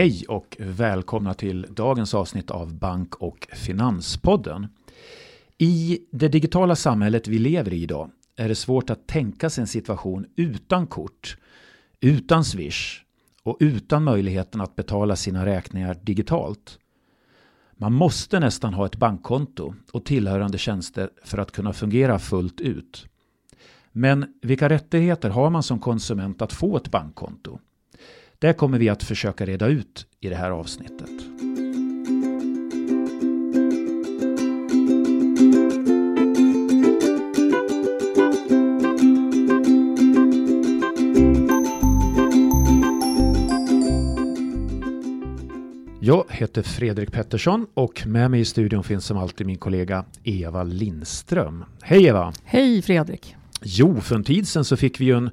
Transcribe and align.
Hej 0.00 0.24
och 0.28 0.56
välkomna 0.60 1.34
till 1.34 1.66
dagens 1.70 2.14
avsnitt 2.14 2.50
av 2.50 2.74
Bank 2.74 3.14
och 3.14 3.48
Finanspodden. 3.52 4.66
I 5.58 5.98
det 6.10 6.28
digitala 6.28 6.76
samhället 6.76 7.28
vi 7.28 7.38
lever 7.38 7.72
i 7.72 7.82
idag 7.82 8.10
är 8.36 8.48
det 8.48 8.54
svårt 8.54 8.90
att 8.90 9.06
tänka 9.06 9.50
sig 9.50 9.62
en 9.62 9.66
situation 9.66 10.26
utan 10.36 10.86
kort, 10.86 11.36
utan 12.00 12.44
Swish 12.44 13.02
och 13.42 13.56
utan 13.60 14.04
möjligheten 14.04 14.60
att 14.60 14.76
betala 14.76 15.16
sina 15.16 15.46
räkningar 15.46 15.96
digitalt. 16.02 16.78
Man 17.76 17.92
måste 17.92 18.40
nästan 18.40 18.74
ha 18.74 18.86
ett 18.86 18.96
bankkonto 18.96 19.74
och 19.92 20.04
tillhörande 20.04 20.58
tjänster 20.58 21.10
för 21.24 21.38
att 21.38 21.52
kunna 21.52 21.72
fungera 21.72 22.18
fullt 22.18 22.60
ut. 22.60 23.06
Men 23.92 24.34
vilka 24.42 24.68
rättigheter 24.68 25.30
har 25.30 25.50
man 25.50 25.62
som 25.62 25.78
konsument 25.78 26.42
att 26.42 26.52
få 26.52 26.76
ett 26.76 26.90
bankkonto? 26.90 27.58
Det 28.40 28.52
kommer 28.52 28.78
vi 28.78 28.88
att 28.88 29.02
försöka 29.02 29.46
reda 29.46 29.66
ut 29.66 30.06
i 30.20 30.28
det 30.28 30.36
här 30.36 30.50
avsnittet. 30.50 31.10
Jag 46.00 46.24
heter 46.30 46.62
Fredrik 46.62 47.12
Pettersson 47.12 47.66
och 47.74 48.06
med 48.06 48.30
mig 48.30 48.40
i 48.40 48.44
studion 48.44 48.84
finns 48.84 49.04
som 49.04 49.16
alltid 49.16 49.46
min 49.46 49.58
kollega 49.58 50.04
Eva 50.24 50.62
Lindström. 50.62 51.64
Hej 51.82 52.06
Eva! 52.06 52.32
Hej 52.44 52.82
Fredrik! 52.82 53.36
Jo, 53.62 54.00
för 54.00 54.14
en 54.14 54.24
tid 54.24 54.48
sedan 54.48 54.64
så 54.64 54.76
fick 54.76 55.00
vi 55.00 55.04
ju 55.04 55.16
en 55.16 55.30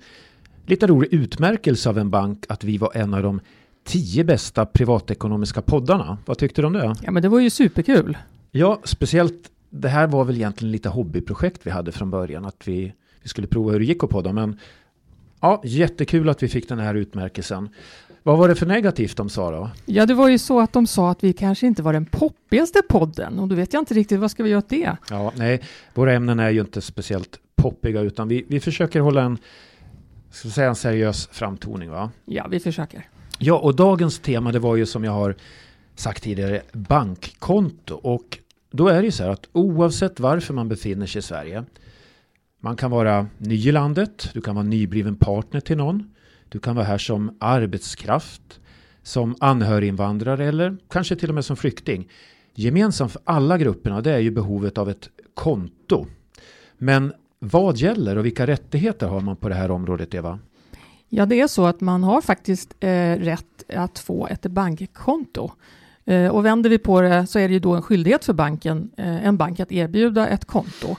lite 0.70 0.88
rolig 0.88 1.14
utmärkelse 1.14 1.90
av 1.90 1.98
en 1.98 2.10
bank 2.10 2.46
att 2.50 2.64
vi 2.64 2.78
var 2.78 2.92
en 2.96 3.14
av 3.14 3.24
de 3.24 3.40
tio 3.84 4.24
bästa 4.24 4.66
privatekonomiska 4.66 5.62
poddarna. 5.62 6.18
Vad 6.26 6.38
tyckte 6.38 6.62
du 6.62 6.68
om 6.68 6.74
det? 6.74 6.96
Ja, 7.04 7.12
men 7.12 7.24
det 7.24 7.30
var 7.30 7.40
ju 7.40 7.50
superkul. 7.50 8.18
Ja, 8.52 8.82
speciellt 8.84 9.52
det 9.70 9.90
här 9.90 10.08
var 10.08 10.24
väl 10.24 10.36
egentligen 10.36 10.72
lite 10.72 10.90
hobbyprojekt 10.90 11.62
vi 11.64 11.72
hade 11.72 11.92
från 11.92 12.10
början. 12.10 12.46
Att 12.46 12.68
vi, 12.68 12.94
vi 13.22 13.30
skulle 13.30 13.48
prova 13.48 13.72
hur 13.72 13.80
det 13.80 13.86
gick 13.86 14.04
att 14.04 14.10
podda. 14.10 14.34
Men 14.34 14.60
ja, 15.42 15.62
jättekul 15.66 16.30
att 16.30 16.44
vi 16.44 16.48
fick 16.48 16.70
den 16.70 16.80
här 16.80 16.96
utmärkelsen. 16.96 17.70
Vad 18.24 18.38
var 18.38 18.48
det 18.48 18.56
för 18.56 18.66
negativt 18.66 19.18
de 19.18 19.30
sa 19.30 19.52
då? 19.52 19.70
Ja, 19.86 20.06
det 20.06 20.14
var 20.14 20.30
ju 20.30 20.38
så 20.38 20.60
att 20.60 20.74
de 20.74 20.88
sa 20.88 21.12
att 21.12 21.24
vi 21.24 21.34
kanske 21.34 21.68
inte 21.68 21.84
var 21.84 21.94
den 21.94 22.06
poppigaste 22.06 22.82
podden 22.90 23.40
och 23.40 23.48
då 23.48 23.56
vet 23.56 23.74
jag 23.74 23.82
inte 23.82 23.94
riktigt 23.94 24.20
vad 24.20 24.32
ska 24.32 24.44
vi 24.44 24.50
göra 24.50 24.60
åt 24.60 24.70
det? 24.70 24.98
Ja, 25.10 25.32
nej, 25.36 25.62
våra 25.94 26.14
ämnen 26.14 26.40
är 26.40 26.50
ju 26.50 26.60
inte 26.60 26.82
speciellt 26.82 27.40
poppiga 27.56 28.02
utan 28.02 28.28
vi, 28.28 28.46
vi 28.48 28.60
försöker 28.60 29.00
hålla 29.00 29.22
en, 29.22 29.38
ska 30.38 30.50
säga 30.50 30.70
en 30.70 30.76
seriös 30.76 31.30
framtoning 31.32 31.90
va? 31.90 32.12
Ja, 32.26 32.48
vi 32.48 32.60
försöker. 32.60 33.10
Ja, 33.40 33.60
och 33.60 33.76
dagens 33.76 34.20
tema 34.20 34.52
det 34.52 34.60
var 34.60 34.76
ju 34.76 34.86
som 34.86 35.04
jag 35.04 35.12
har 35.12 35.36
sagt 35.96 36.24
tidigare 36.24 36.62
bankkonto 36.74 37.96
och 37.96 38.40
då 38.72 38.88
är 38.88 38.98
det 38.98 39.06
ju 39.06 39.12
så 39.12 39.24
här 39.24 39.30
att 39.30 39.50
oavsett 39.52 40.20
varför 40.20 40.54
man 40.54 40.70
befinner 40.70 41.06
sig 41.06 41.20
i 41.20 41.22
Sverige 41.22 41.64
man 42.60 42.76
kan 42.76 42.92
vara 42.92 43.28
ny 43.38 43.68
i 43.68 43.72
landet, 43.72 44.30
du 44.34 44.42
kan 44.42 44.56
vara 44.56 44.66
nybliven 44.66 45.16
partner 45.16 45.60
till 45.60 45.78
någon 45.78 46.14
du 46.50 46.60
kan 46.60 46.76
vara 46.76 46.86
här 46.86 46.98
som 46.98 47.38
arbetskraft, 47.40 48.60
som 49.04 49.36
anhöriginvandrare 49.40 50.46
eller 50.46 50.78
kanske 50.90 51.16
till 51.16 51.30
och 51.30 51.36
med 51.36 51.46
som 51.46 51.58
flykting. 51.58 52.10
Gemensamt 52.56 53.12
för 53.12 53.22
alla 53.26 53.58
grupperna 53.58 54.02
det 54.02 54.12
är 54.12 54.20
ju 54.20 54.32
behovet 54.32 54.78
av 54.78 54.90
ett 54.90 55.10
konto. 55.34 56.06
Men 56.78 57.14
vad 57.40 57.78
gäller 57.78 58.18
och 58.18 58.26
vilka 58.26 58.48
rättigheter 58.48 59.08
har 59.08 59.22
man 59.22 59.36
på 59.36 59.50
det 59.50 59.56
här 59.56 59.72
området, 59.72 60.14
Eva? 60.14 60.40
Ja, 61.10 61.26
det 61.26 61.42
är 61.42 61.48
så 61.48 61.66
att 61.66 61.82
man 61.82 62.04
har 62.04 62.22
faktiskt 62.22 62.76
eh, 62.80 63.14
rätt 63.14 63.64
att 63.76 64.00
få 64.00 64.28
ett 64.28 64.42
bankkonto. 64.42 65.52
Eh, 66.06 66.28
och 66.28 66.46
vänder 66.46 66.70
vi 66.70 66.78
på 66.78 67.02
det 67.02 67.28
så 67.28 67.40
är 67.40 67.48
det 67.48 67.54
ju 67.54 67.60
då 67.60 67.76
en 67.76 67.82
skyldighet 67.82 68.26
för 68.26 68.34
banken, 68.34 68.92
eh, 68.98 69.26
en 69.26 69.38
bank 69.38 69.60
att 69.60 69.72
erbjuda 69.72 70.28
ett 70.28 70.46
konto. 70.46 70.96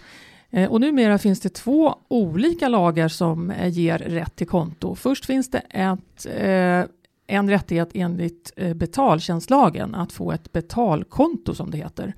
Eh, 0.51 0.71
och 0.71 0.81
numera 0.81 1.19
finns 1.19 1.41
det 1.41 1.49
två 1.49 1.95
olika 2.09 2.69
lagar 2.69 3.09
som 3.09 3.51
eh, 3.51 3.69
ger 3.69 3.99
rätt 3.99 4.37
till 4.37 4.47
konto. 4.47 4.95
Först 4.95 5.27
finns 5.27 5.51
det 5.51 5.59
ett, 5.59 6.27
eh, 6.37 6.85
en 7.27 7.51
rättighet 7.51 7.91
enligt 7.95 8.53
eh, 8.57 8.75
betaltjänstlagen 8.75 9.95
att 9.95 10.13
få 10.13 10.33
ett 10.33 10.53
betalkonto 10.53 11.55
som 11.55 11.71
det 11.71 11.79
heter. 11.79 12.15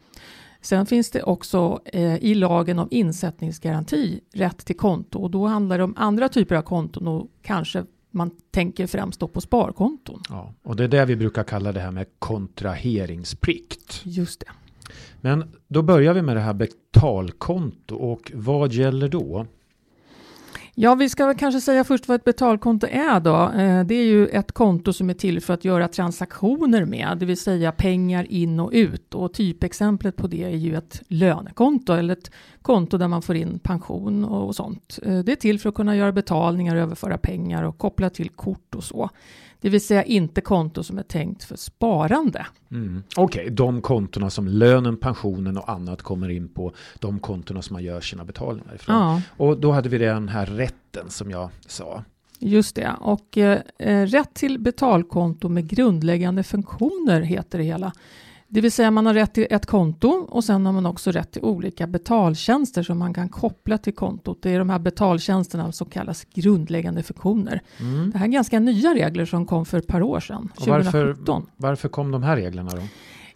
Sen 0.60 0.86
finns 0.86 1.10
det 1.10 1.22
också 1.22 1.80
i 2.20 2.34
lagen 2.34 2.78
om 2.78 2.88
insättningsgaranti 2.90 4.20
rätt 4.32 4.58
till 4.58 4.76
konto 4.76 5.18
och 5.18 5.30
då 5.30 5.46
handlar 5.46 5.78
det 5.78 5.84
om 5.84 5.94
andra 5.96 6.28
typer 6.28 6.54
av 6.54 6.62
konton 6.62 7.08
och 7.08 7.26
kanske 7.42 7.84
man 8.10 8.30
tänker 8.50 8.86
främst 8.86 9.20
då 9.20 9.28
på 9.28 9.40
sparkonton. 9.40 10.22
Ja, 10.28 10.54
och 10.62 10.76
det 10.76 10.84
är 10.84 10.88
det 10.88 11.04
vi 11.04 11.16
brukar 11.16 11.44
kalla 11.44 11.72
det 11.72 11.80
här 11.80 11.90
med 11.90 12.06
kontraheringsplikt. 12.18 14.00
Just 14.04 14.40
det. 14.40 14.46
Men 15.20 15.52
då 15.68 15.82
börjar 15.82 16.14
vi 16.14 16.22
med 16.22 16.36
det 16.36 16.40
här 16.40 16.54
betalkonto 16.54 17.96
och 17.96 18.32
vad 18.34 18.72
gäller 18.72 19.08
då? 19.08 19.46
Ja, 20.82 20.94
vi 20.94 21.08
ska 21.08 21.34
kanske 21.34 21.60
säga 21.60 21.84
först 21.84 22.08
vad 22.08 22.14
ett 22.14 22.24
betalkonto 22.24 22.86
är 22.90 23.20
då. 23.20 23.36
Eh, 23.36 23.84
det 23.84 23.94
är 23.94 24.04
ju 24.04 24.26
ett 24.26 24.52
konto 24.52 24.92
som 24.92 25.10
är 25.10 25.14
till 25.14 25.40
för 25.40 25.54
att 25.54 25.64
göra 25.64 25.88
transaktioner 25.88 26.84
med, 26.84 27.16
det 27.18 27.26
vill 27.26 27.40
säga 27.40 27.72
pengar 27.72 28.32
in 28.32 28.60
och 28.60 28.70
ut. 28.72 29.14
Och 29.14 29.32
typexemplet 29.32 30.16
på 30.16 30.26
det 30.26 30.44
är 30.44 30.56
ju 30.56 30.76
ett 30.76 31.02
lönekonto 31.08 31.92
eller 31.92 32.12
ett 32.12 32.30
konto 32.62 32.98
där 32.98 33.08
man 33.08 33.22
får 33.22 33.36
in 33.36 33.58
pension 33.58 34.24
och 34.24 34.56
sånt. 34.56 34.98
Eh, 35.02 35.18
det 35.18 35.32
är 35.32 35.36
till 35.36 35.60
för 35.60 35.68
att 35.68 35.74
kunna 35.74 35.96
göra 35.96 36.12
betalningar, 36.12 36.76
överföra 36.76 37.18
pengar 37.18 37.62
och 37.62 37.78
koppla 37.78 38.10
till 38.10 38.28
kort 38.28 38.74
och 38.74 38.84
så. 38.84 39.10
Det 39.60 39.68
vill 39.68 39.86
säga 39.86 40.04
inte 40.04 40.40
konto 40.40 40.82
som 40.82 40.98
är 40.98 41.02
tänkt 41.02 41.44
för 41.44 41.56
sparande. 41.56 42.46
Mm. 42.70 43.02
Okej, 43.16 43.42
okay, 43.42 43.54
de 43.54 43.82
kontona 43.82 44.30
som 44.30 44.48
lönen, 44.48 44.96
pensionen 44.96 45.56
och 45.56 45.68
annat 45.68 46.02
kommer 46.02 46.28
in 46.28 46.48
på. 46.48 46.72
De 46.98 47.18
kontona 47.20 47.62
som 47.62 47.74
man 47.74 47.82
gör 47.82 48.00
sina 48.00 48.24
betalningar 48.24 48.74
ifrån. 48.74 48.96
Ja. 48.96 49.22
Och 49.36 49.60
då 49.60 49.72
hade 49.72 49.88
vi 49.88 49.98
den 49.98 50.28
här 50.28 50.46
rätten 50.46 51.10
som 51.10 51.30
jag 51.30 51.50
sa. 51.66 52.04
Just 52.42 52.76
det, 52.76 52.94
och 53.00 53.38
eh, 53.38 53.60
rätt 54.06 54.34
till 54.34 54.58
betalkonto 54.58 55.48
med 55.48 55.68
grundläggande 55.68 56.42
funktioner 56.42 57.20
heter 57.20 57.58
det 57.58 57.64
hela. 57.64 57.92
Det 58.52 58.60
vill 58.60 58.72
säga 58.72 58.90
man 58.90 59.06
har 59.06 59.14
rätt 59.14 59.34
till 59.34 59.46
ett 59.50 59.66
konto 59.66 60.08
och 60.08 60.44
sen 60.44 60.66
har 60.66 60.72
man 60.72 60.86
också 60.86 61.10
rätt 61.10 61.32
till 61.32 61.42
olika 61.42 61.86
betaltjänster 61.86 62.82
som 62.82 62.98
man 62.98 63.14
kan 63.14 63.28
koppla 63.28 63.78
till 63.78 63.94
kontot. 63.94 64.38
Det 64.42 64.50
är 64.50 64.58
de 64.58 64.70
här 64.70 64.78
betaltjänsterna 64.78 65.72
som 65.72 65.90
kallas 65.90 66.24
grundläggande 66.24 67.02
funktioner. 67.02 67.60
Mm. 67.80 68.10
Det 68.10 68.18
här 68.18 68.26
är 68.26 68.30
ganska 68.30 68.60
nya 68.60 68.94
regler 68.94 69.24
som 69.24 69.46
kom 69.46 69.66
för 69.66 69.78
ett 69.78 69.86
par 69.86 70.02
år 70.02 70.20
sedan, 70.20 70.48
2017. 70.58 71.24
Varför, 71.24 71.46
varför 71.56 71.88
kom 71.88 72.10
de 72.10 72.22
här 72.22 72.36
reglerna 72.36 72.70
då? 72.70 72.82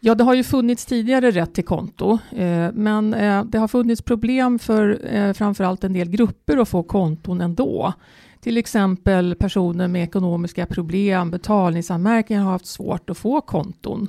Ja, 0.00 0.14
det 0.14 0.24
har 0.24 0.34
ju 0.34 0.44
funnits 0.44 0.86
tidigare 0.86 1.30
rätt 1.30 1.54
till 1.54 1.64
konto, 1.64 2.18
eh, 2.30 2.72
men 2.72 3.14
eh, 3.14 3.44
det 3.44 3.58
har 3.58 3.68
funnits 3.68 4.02
problem 4.02 4.58
för 4.58 5.14
eh, 5.14 5.32
framförallt 5.32 5.84
en 5.84 5.92
del 5.92 6.08
grupper 6.08 6.56
att 6.56 6.68
få 6.68 6.82
konton 6.82 7.40
ändå. 7.40 7.92
Till 8.40 8.56
exempel 8.56 9.34
personer 9.34 9.88
med 9.88 10.02
ekonomiska 10.02 10.66
problem, 10.66 11.30
betalningsanmärkningar 11.30 12.42
har 12.42 12.52
haft 12.52 12.66
svårt 12.66 13.10
att 13.10 13.18
få 13.18 13.40
konton. 13.40 14.08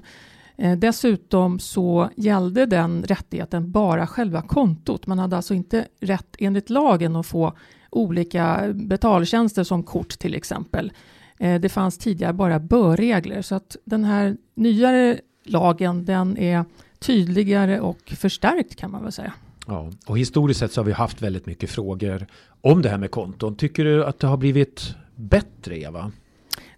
Eh, 0.57 0.77
dessutom 0.77 1.59
så 1.59 2.09
gällde 2.15 2.65
den 2.65 3.03
rättigheten 3.03 3.71
bara 3.71 4.07
själva 4.07 4.41
kontot. 4.41 5.07
Man 5.07 5.19
hade 5.19 5.35
alltså 5.35 5.53
inte 5.53 5.87
rätt 5.99 6.35
enligt 6.39 6.69
lagen 6.69 7.15
att 7.15 7.25
få 7.25 7.53
olika 7.89 8.73
betaltjänster 8.73 9.63
som 9.63 9.83
kort 9.83 10.09
till 10.19 10.35
exempel. 10.35 10.91
Eh, 11.37 11.61
det 11.61 11.69
fanns 11.69 11.97
tidigare 11.97 12.33
bara 12.33 12.59
bör 12.59 12.97
regler 12.97 13.41
så 13.41 13.55
att 13.55 13.75
den 13.85 14.03
här 14.03 14.37
nyare 14.55 15.19
lagen 15.43 16.05
den 16.05 16.37
är 16.37 16.65
tydligare 16.99 17.79
och 17.79 18.13
förstärkt 18.17 18.75
kan 18.75 18.91
man 18.91 19.03
väl 19.03 19.11
säga. 19.11 19.33
Ja, 19.67 19.91
och 20.05 20.17
historiskt 20.19 20.59
sett 20.59 20.71
så 20.71 20.81
har 20.81 20.85
vi 20.85 20.91
haft 20.91 21.21
väldigt 21.21 21.45
mycket 21.45 21.69
frågor 21.69 22.27
om 22.61 22.81
det 22.81 22.89
här 22.89 22.97
med 22.97 23.11
konton. 23.11 23.55
Tycker 23.55 23.85
du 23.85 24.05
att 24.05 24.19
det 24.19 24.27
har 24.27 24.37
blivit 24.37 24.95
bättre 25.15 25.79
Eva? 25.79 26.11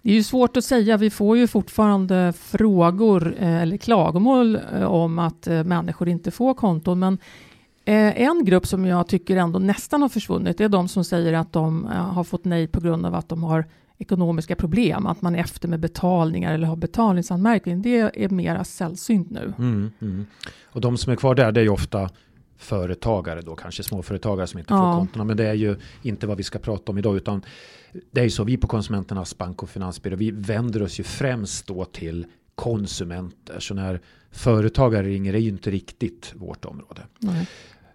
Det 0.07 0.11
är 0.11 0.15
ju 0.15 0.23
svårt 0.23 0.57
att 0.57 0.63
säga. 0.63 0.97
Vi 0.97 1.09
får 1.09 1.37
ju 1.37 1.47
fortfarande 1.47 2.33
frågor 2.37 3.35
eh, 3.39 3.61
eller 3.61 3.77
klagomål 3.77 4.59
eh, 4.73 4.83
om 4.83 5.19
att 5.19 5.47
eh, 5.47 5.63
människor 5.63 6.09
inte 6.09 6.31
får 6.31 6.53
konton. 6.53 6.99
Men 6.99 7.17
en 7.85 8.45
grupp 8.45 8.67
som 8.67 8.85
jag 8.85 9.07
tycker 9.07 9.37
ändå 9.37 9.59
nästan 9.59 10.01
har 10.01 10.09
försvunnit 10.09 10.61
är 10.61 10.69
de 10.69 10.87
som 10.87 11.03
säger 11.03 11.33
att 11.33 11.53
de 11.53 11.85
har 11.85 12.23
fått 12.23 12.45
nej 12.45 12.67
på 12.67 12.79
grund 12.79 13.05
av 13.05 13.15
att 13.15 13.29
de 13.29 13.43
har 13.43 13.65
ekonomiska 13.97 14.55
problem, 14.55 15.07
att 15.07 15.21
man 15.21 15.35
är 15.35 15.39
efter 15.39 15.67
med 15.67 15.79
betalningar 15.79 16.53
eller 16.53 16.67
har 16.67 16.75
betalningsanmärkning. 16.75 17.81
Det 17.81 18.23
är 18.23 18.29
mera 18.29 18.63
sällsynt 18.63 19.29
nu. 19.29 19.53
Mm, 19.57 19.91
mm. 20.01 20.25
Och 20.65 20.81
de 20.81 20.97
som 20.97 21.11
är 21.11 21.15
kvar 21.15 21.35
där, 21.35 21.51
det 21.51 21.59
är 21.59 21.63
ju 21.63 21.69
ofta 21.69 22.09
företagare 22.57 23.41
då, 23.41 23.55
kanske 23.55 23.83
småföretagare 23.83 24.47
som 24.47 24.59
inte 24.59 24.73
ja. 24.73 24.93
får 24.93 24.99
kontona. 24.99 25.23
Men 25.23 25.37
det 25.37 25.47
är 25.47 25.53
ju 25.53 25.75
inte 26.01 26.27
vad 26.27 26.37
vi 26.37 26.43
ska 26.43 26.59
prata 26.59 26.91
om 26.91 26.97
idag, 26.97 27.17
utan 27.17 27.41
det 28.11 28.19
är 28.19 28.23
ju 28.23 28.29
så, 28.29 28.43
vi 28.43 28.57
på 28.57 28.67
Konsumenternas 28.67 29.37
bank 29.37 29.63
och 29.63 29.69
finansbyrå, 29.69 30.15
vi 30.15 30.31
vänder 30.31 30.83
oss 30.83 30.99
ju 30.99 31.03
främst 31.03 31.67
då 31.67 31.85
till 31.85 32.25
konsumenter. 32.55 33.59
Så 33.59 33.73
när 33.73 34.01
företagare 34.31 35.07
ringer 35.07 35.33
är 35.33 35.39
ju 35.39 35.49
inte 35.49 35.71
riktigt 35.71 36.33
vårt 36.35 36.65
område. 36.65 37.01
Nej. 37.19 37.47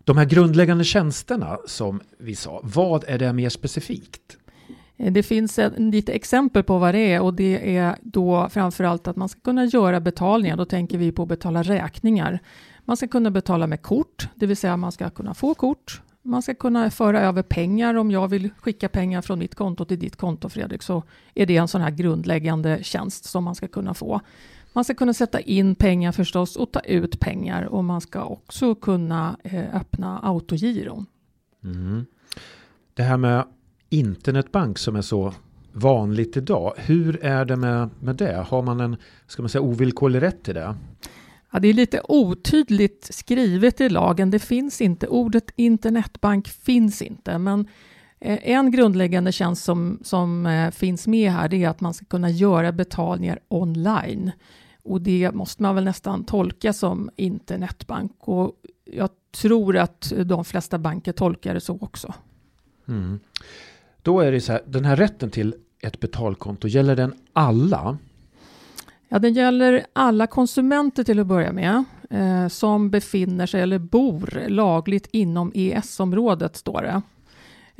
De 0.04 0.16
här 0.16 0.24
grundläggande 0.24 0.84
tjänsterna 0.84 1.58
som 1.66 2.00
vi 2.18 2.34
sa, 2.34 2.60
vad 2.62 3.04
är 3.06 3.18
det 3.18 3.32
mer 3.32 3.48
specifikt? 3.48 4.36
Eh, 4.96 5.12
det 5.12 5.22
finns 5.22 5.58
en, 5.58 5.90
lite 5.90 6.12
exempel 6.12 6.62
på 6.62 6.78
vad 6.78 6.94
det 6.94 7.12
är 7.12 7.20
och 7.20 7.34
det 7.34 7.76
är 7.76 7.96
då 8.02 8.48
framförallt 8.50 9.08
att 9.08 9.16
man 9.16 9.28
ska 9.28 9.40
kunna 9.40 9.64
göra 9.64 10.00
betalningar. 10.00 10.56
Då 10.56 10.64
tänker 10.64 10.98
vi 10.98 11.12
på 11.12 11.22
att 11.22 11.28
betala 11.28 11.62
räkningar. 11.62 12.40
Man 12.84 12.96
ska 12.96 13.08
kunna 13.08 13.30
betala 13.30 13.66
med 13.66 13.82
kort, 13.82 14.28
det 14.34 14.46
vill 14.46 14.56
säga 14.56 14.76
man 14.76 14.92
ska 14.92 15.10
kunna 15.10 15.34
få 15.34 15.54
kort. 15.54 16.02
Man 16.22 16.42
ska 16.42 16.54
kunna 16.54 16.90
föra 16.90 17.20
över 17.20 17.42
pengar 17.42 17.94
om 17.94 18.10
jag 18.10 18.28
vill 18.28 18.50
skicka 18.58 18.88
pengar 18.88 19.22
från 19.22 19.38
mitt 19.38 19.54
konto 19.54 19.84
till 19.84 19.98
ditt 19.98 20.16
konto 20.16 20.48
Fredrik 20.48 20.82
så 20.82 21.02
är 21.34 21.46
det 21.46 21.56
en 21.56 21.68
sån 21.68 21.80
här 21.80 21.90
grundläggande 21.90 22.78
tjänst 22.82 23.24
som 23.24 23.44
man 23.44 23.54
ska 23.54 23.68
kunna 23.68 23.94
få. 23.94 24.20
Man 24.72 24.84
ska 24.84 24.94
kunna 24.94 25.14
sätta 25.14 25.40
in 25.40 25.74
pengar 25.74 26.12
förstås 26.12 26.56
och 26.56 26.72
ta 26.72 26.80
ut 26.80 27.20
pengar 27.20 27.62
och 27.64 27.84
man 27.84 28.00
ska 28.00 28.24
också 28.24 28.74
kunna 28.74 29.36
eh, 29.42 29.76
öppna 29.76 30.18
autogiron. 30.18 31.06
Mm. 31.64 32.06
Det 32.94 33.02
här 33.02 33.16
med 33.16 33.44
internetbank 33.88 34.78
som 34.78 34.96
är 34.96 35.02
så 35.02 35.34
vanligt 35.72 36.36
idag. 36.36 36.72
Hur 36.76 37.24
är 37.24 37.44
det 37.44 37.56
med, 37.56 37.90
med 38.00 38.16
det? 38.16 38.46
Har 38.48 38.62
man 38.62 38.80
en 38.80 38.96
ska 39.26 39.42
man 39.42 39.48
säga, 39.48 39.62
ovillkorlig 39.62 40.22
rätt 40.22 40.42
till 40.42 40.54
det? 40.54 40.76
Ja, 41.52 41.58
det 41.58 41.68
är 41.68 41.74
lite 41.74 42.00
otydligt 42.08 43.08
skrivet 43.14 43.80
i 43.80 43.88
lagen. 43.88 44.30
Det 44.30 44.38
finns 44.38 44.80
inte. 44.80 45.08
Ordet 45.08 45.50
internetbank 45.56 46.48
finns 46.48 47.02
inte. 47.02 47.38
Men 47.38 47.68
eh, 48.20 48.38
en 48.42 48.70
grundläggande 48.70 49.32
tjänst 49.32 49.64
som, 49.64 49.98
som 50.02 50.46
eh, 50.46 50.70
finns 50.70 51.06
med 51.06 51.32
här 51.32 51.48
det 51.48 51.64
är 51.64 51.68
att 51.68 51.80
man 51.80 51.94
ska 51.94 52.04
kunna 52.04 52.30
göra 52.30 52.72
betalningar 52.72 53.38
online. 53.48 54.32
Och 54.84 55.00
det 55.00 55.30
måste 55.32 55.62
man 55.62 55.74
väl 55.74 55.84
nästan 55.84 56.24
tolka 56.24 56.72
som 56.72 57.10
internetbank. 57.16 58.12
Och 58.18 58.52
jag 58.84 59.10
tror 59.40 59.76
att 59.76 60.12
de 60.24 60.44
flesta 60.44 60.78
banker 60.78 61.12
tolkar 61.12 61.54
det 61.54 61.60
så 61.60 61.78
också. 61.80 62.14
Mm. 62.88 63.20
Då 64.02 64.20
är 64.20 64.32
det 64.32 64.40
så 64.40 64.52
här, 64.52 64.62
den 64.66 64.84
här 64.84 64.96
rätten 64.96 65.30
till 65.30 65.54
ett 65.80 66.00
betalkonto, 66.00 66.68
gäller 66.68 66.96
den 66.96 67.14
alla? 67.32 67.98
Ja, 69.12 69.18
den 69.18 69.34
gäller 69.34 69.86
alla 69.92 70.26
konsumenter 70.26 71.04
till 71.04 71.20
att 71.20 71.26
börja 71.26 71.52
med 71.52 71.84
eh, 72.10 72.48
som 72.48 72.90
befinner 72.90 73.46
sig 73.46 73.60
eller 73.62 73.78
bor 73.78 74.44
lagligt 74.48 75.08
inom 75.10 75.52
EES-området, 75.54 76.56
står 76.56 76.82
det. 76.82 77.02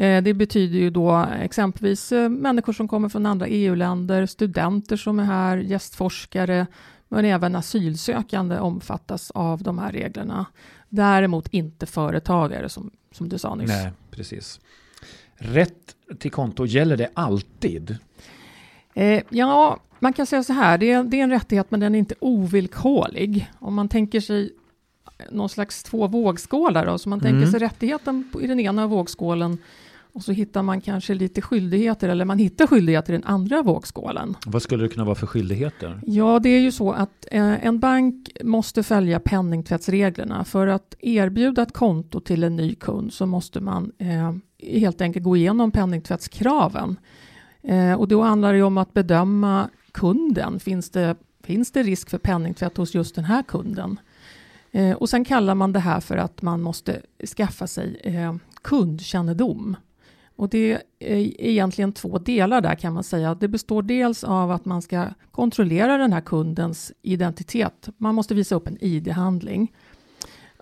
Eh, 0.05 0.23
det 0.23 0.35
betyder 0.35 0.79
ju 0.79 0.91
då 0.91 1.27
exempelvis 1.41 2.13
eh, 2.13 2.29
människor 2.29 2.73
som 2.73 2.89
kommer 2.89 3.09
från 3.09 3.27
andra 3.27 3.47
EU-länder, 3.47 4.27
studenter 4.27 4.97
som 4.97 5.19
är 5.19 5.25
här, 5.25 5.59
gästforskare, 5.59 6.67
men 7.09 7.25
även 7.25 7.57
asylsökande 7.57 8.59
omfattas 8.59 9.31
av 9.31 9.63
de 9.63 9.79
här 9.79 9.93
reglerna. 9.93 10.47
Däremot 10.89 11.49
inte 11.49 11.87
företagare 11.87 12.69
som, 12.69 12.91
som 13.13 13.29
du 13.29 13.39
sa 13.39 13.55
nyss. 13.55 13.69
Nej, 13.69 13.91
precis. 14.11 14.61
Rätt 15.35 15.97
till 16.19 16.31
konto, 16.31 16.67
gäller 16.67 16.97
det 16.97 17.11
alltid? 17.15 17.97
Eh, 18.95 19.23
ja, 19.29 19.79
man 20.03 20.13
kan 20.13 20.27
säga 20.27 20.43
så 20.43 20.53
här, 20.53 20.79
det 20.79 20.91
är, 20.91 21.05
det 21.05 21.21
är 21.21 21.25
en 21.25 21.31
rättighet 21.31 21.71
men 21.71 21.81
den 21.81 21.95
är 21.95 21.99
inte 21.99 22.15
ovillkorlig. 22.21 23.51
Om 23.59 23.75
man 23.75 23.89
tänker 23.89 24.21
sig 24.21 24.53
någon 25.31 25.49
slags 25.49 25.83
två 25.83 26.07
vågskålar 26.07 26.87
då, 26.87 26.99
så 26.99 27.09
man 27.09 27.21
tänker 27.21 27.37
mm. 27.37 27.51
sig 27.51 27.61
rättigheten 27.61 28.31
i 28.41 28.47
den 28.47 28.61
ena 28.61 28.87
vågskålen 28.87 29.59
och 30.15 30.23
så 30.23 30.33
hittar 30.33 30.63
man 30.63 30.81
kanske 30.81 31.15
lite 31.15 31.41
skyldigheter 31.41 32.09
eller 32.09 32.25
man 32.25 32.39
hittar 32.39 32.67
skyldigheter 32.67 33.13
i 33.13 33.17
den 33.17 33.25
andra 33.25 33.63
vågskålen. 33.63 34.37
Vad 34.47 34.63
skulle 34.63 34.83
det 34.83 34.89
kunna 34.89 35.05
vara 35.05 35.15
för 35.15 35.27
skyldigheter? 35.27 36.01
Ja, 36.07 36.39
det 36.39 36.49
är 36.49 36.61
ju 36.61 36.73
så 36.73 36.93
att 36.93 37.27
eh, 37.31 37.67
en 37.67 37.81
bank 37.81 38.31
måste 38.45 38.83
följa 38.83 39.21
penningtvättsreglerna. 39.21 40.45
För 40.45 40.67
att 40.67 40.95
erbjuda 41.01 41.63
ett 41.63 41.73
konto 41.73 42.21
till 42.21 42.45
en 42.45 42.57
ny 42.57 42.75
kund 42.75 43.13
så 43.13 43.27
måste 43.27 43.61
man 43.61 43.93
eh, 43.99 44.33
helt 44.73 45.01
enkelt 45.01 45.25
gå 45.25 45.37
igenom 45.37 45.71
penningtvättskraven. 45.71 46.97
Eh, 47.63 47.93
och 47.93 48.09
då 48.09 48.23
handlar 48.23 48.53
det 48.53 48.63
om 48.63 48.79
att 48.79 48.93
bedöma 48.93 49.69
kunden. 49.93 50.61
Finns 50.61 50.91
det, 50.91 51.17
finns 51.43 51.73
det 51.73 51.83
risk 51.83 52.11
för 52.11 52.19
penningtvätt 52.19 52.77
hos 52.77 52.95
just 52.95 53.15
den 53.15 53.25
här 53.25 53.43
kunden? 53.43 54.01
Eh, 54.71 54.97
och 54.97 55.09
sen 55.09 55.25
kallar 55.25 55.55
man 55.55 55.73
det 55.73 55.81
här 55.81 56.01
för 56.01 56.17
att 56.17 56.43
man 56.43 56.63
måste 56.63 57.01
skaffa 57.37 57.67
sig 57.67 58.01
eh, 58.05 58.35
kundkännedom. 58.63 59.77
Och 60.37 60.49
det 60.49 60.73
är 60.99 61.41
egentligen 61.41 61.93
två 61.93 62.19
delar 62.19 62.61
där 62.61 62.75
kan 62.75 62.93
man 62.93 63.05
säga. 63.05 63.35
Det 63.35 63.49
består 63.49 63.83
dels 63.83 64.25
av 64.25 64.51
att 64.51 64.65
man 64.65 64.83
ska 64.83 65.09
kontrollera 65.31 65.99
den 65.99 66.13
här 66.13 66.21
kundens 66.21 66.93
identitet. 67.03 67.89
Man 67.97 68.15
måste 68.15 68.35
visa 68.35 68.55
upp 68.55 68.69
en 68.69 68.79
ID-handling. 68.81 69.73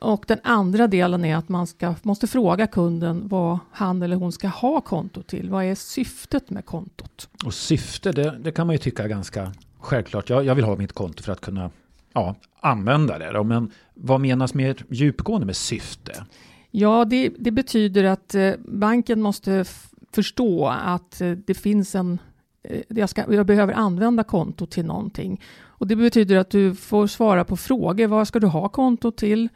Och 0.00 0.24
den 0.28 0.38
andra 0.44 0.86
delen 0.86 1.24
är 1.24 1.36
att 1.36 1.48
man 1.48 1.66
ska, 1.66 1.94
måste 2.02 2.26
fråga 2.26 2.66
kunden 2.66 3.28
vad 3.28 3.58
han 3.70 4.02
eller 4.02 4.16
hon 4.16 4.32
ska 4.32 4.48
ha 4.48 4.80
konto 4.80 5.22
till. 5.22 5.50
Vad 5.50 5.64
är 5.64 5.74
syftet 5.74 6.50
med 6.50 6.64
kontot? 6.64 7.28
Och 7.44 7.54
syfte, 7.54 8.12
det, 8.12 8.38
det 8.40 8.52
kan 8.52 8.66
man 8.66 8.74
ju 8.74 8.78
tycka 8.78 9.04
är 9.04 9.08
ganska 9.08 9.52
självklart. 9.78 10.30
Jag, 10.30 10.44
jag 10.44 10.54
vill 10.54 10.64
ha 10.64 10.76
mitt 10.76 10.92
konto 10.92 11.22
för 11.22 11.32
att 11.32 11.40
kunna 11.40 11.70
ja, 12.12 12.34
använda 12.60 13.18
det. 13.18 13.44
Men 13.44 13.70
vad 13.94 14.20
menas 14.20 14.54
mer 14.54 14.84
djupgående 14.88 15.46
med 15.46 15.56
syfte? 15.56 16.24
Ja, 16.70 17.04
det, 17.04 17.32
det 17.38 17.50
betyder 17.50 18.04
att 18.04 18.34
eh, 18.34 18.52
banken 18.58 19.22
måste 19.22 19.64
förstå 20.12 20.68
att 20.68 21.20
eh, 21.20 21.30
det 21.30 21.54
finns 21.54 21.94
en 21.94 22.18
eh, 22.62 22.80
jag, 22.88 23.10
ska, 23.10 23.34
jag 23.34 23.46
behöver 23.46 23.72
använda 23.72 24.24
kontot 24.24 24.70
till 24.70 24.84
någonting. 24.84 25.40
Och 25.62 25.86
det 25.86 25.96
betyder 25.96 26.36
att 26.36 26.50
du 26.50 26.74
får 26.74 27.06
svara 27.06 27.44
på 27.44 27.56
frågor. 27.56 28.06
Vad 28.06 28.28
ska 28.28 28.38
du 28.38 28.46
ha 28.46 28.68
kontot 28.68 29.16
till? 29.16 29.48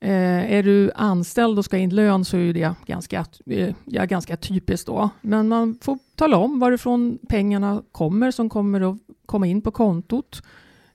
Eh, 0.00 0.52
är 0.52 0.62
du 0.62 0.90
anställd 0.94 1.58
och 1.58 1.64
ska 1.64 1.78
in 1.78 1.94
lön 1.94 2.24
så 2.24 2.36
är 2.36 2.52
det 2.52 2.74
ganska, 2.86 3.24
eh, 3.46 3.74
ja, 3.84 4.04
ganska 4.04 4.36
typiskt 4.36 4.86
då. 4.86 5.10
Men 5.20 5.48
man 5.48 5.78
får 5.82 5.98
tala 6.14 6.36
om 6.36 6.58
varifrån 6.58 7.18
pengarna 7.28 7.82
kommer 7.92 8.30
som 8.30 8.48
kommer 8.48 8.90
att 8.90 8.98
komma 9.26 9.46
in 9.46 9.60
på 9.60 9.70
kontot. 9.70 10.42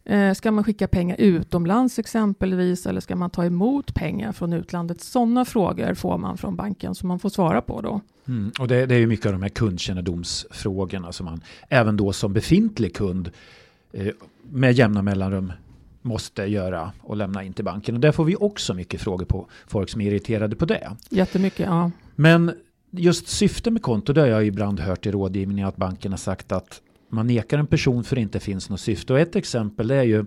Eh, 0.03 0.33
ska 0.33 0.51
man 0.51 0.63
skicka 0.63 0.87
pengar 0.87 1.15
utomlands 1.19 1.99
exempelvis 1.99 2.85
eller 2.85 3.01
ska 3.01 3.15
man 3.15 3.29
ta 3.29 3.45
emot 3.45 3.93
pengar 3.93 4.31
från 4.31 4.53
utlandet? 4.53 5.01
Sådana 5.01 5.45
frågor 5.45 5.93
får 5.93 6.17
man 6.17 6.37
från 6.37 6.55
banken 6.55 6.95
som 6.95 7.07
man 7.07 7.19
får 7.19 7.29
svara 7.29 7.61
på 7.61 7.81
då. 7.81 8.01
Mm, 8.27 8.51
och 8.59 8.67
det, 8.67 8.85
det 8.85 8.95
är 8.95 8.99
ju 8.99 9.07
mycket 9.07 9.25
av 9.25 9.31
de 9.31 9.41
här 9.41 9.49
kundkännedomsfrågorna 9.49 11.11
som 11.11 11.25
man 11.25 11.41
även 11.69 11.97
då 11.97 12.13
som 12.13 12.33
befintlig 12.33 12.95
kund 12.95 13.31
eh, 13.91 14.07
med 14.43 14.73
jämna 14.73 15.01
mellanrum 15.01 15.53
måste 16.01 16.43
göra 16.43 16.91
och 17.01 17.17
lämna 17.17 17.43
in 17.43 17.53
till 17.53 17.65
banken. 17.65 17.95
Och 17.95 18.01
där 18.01 18.11
får 18.11 18.25
vi 18.25 18.35
också 18.35 18.73
mycket 18.73 19.01
frågor 19.01 19.25
på 19.25 19.47
folk 19.67 19.89
som 19.89 20.01
är 20.01 20.05
irriterade 20.05 20.55
på 20.55 20.65
det. 20.65 20.91
Jättemycket, 21.09 21.65
ja. 21.65 21.91
Men 22.15 22.51
just 22.91 23.27
syfte 23.27 23.71
med 23.71 23.81
konto, 23.81 24.13
det 24.13 24.21
har 24.21 24.27
jag 24.27 24.45
ibland 24.45 24.79
hört 24.79 25.05
i 25.05 25.11
rådgivningen 25.11 25.67
att 25.67 25.75
banken 25.75 26.11
har 26.11 26.17
sagt 26.17 26.51
att 26.51 26.81
man 27.09 27.27
nekar 27.27 27.57
en 27.57 27.67
person 27.67 28.03
för 28.03 28.15
det 28.15 28.21
inte 28.21 28.39
finns 28.39 28.69
något 28.69 28.81
syfte. 28.81 29.13
Och 29.13 29.19
ett 29.19 29.35
exempel 29.35 29.91
är 29.91 30.03
ju 30.03 30.25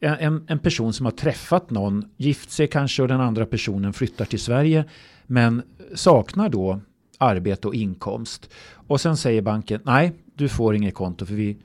en, 0.00 0.44
en 0.48 0.58
person 0.58 0.92
som 0.92 1.06
har 1.06 1.10
träffat 1.10 1.70
någon, 1.70 2.04
gift 2.16 2.50
sig 2.50 2.66
kanske 2.66 3.02
och 3.02 3.08
den 3.08 3.20
andra 3.20 3.46
personen 3.46 3.92
flyttar 3.92 4.24
till 4.24 4.40
Sverige 4.40 4.84
men 5.26 5.62
saknar 5.94 6.48
då 6.48 6.80
arbete 7.18 7.68
och 7.68 7.74
inkomst. 7.74 8.50
Och 8.74 9.00
sen 9.00 9.16
säger 9.16 9.42
banken 9.42 9.80
nej, 9.84 10.12
du 10.34 10.48
får 10.48 10.74
inget 10.74 10.94
konto 10.94 11.26
för 11.26 11.34
vi, 11.34 11.56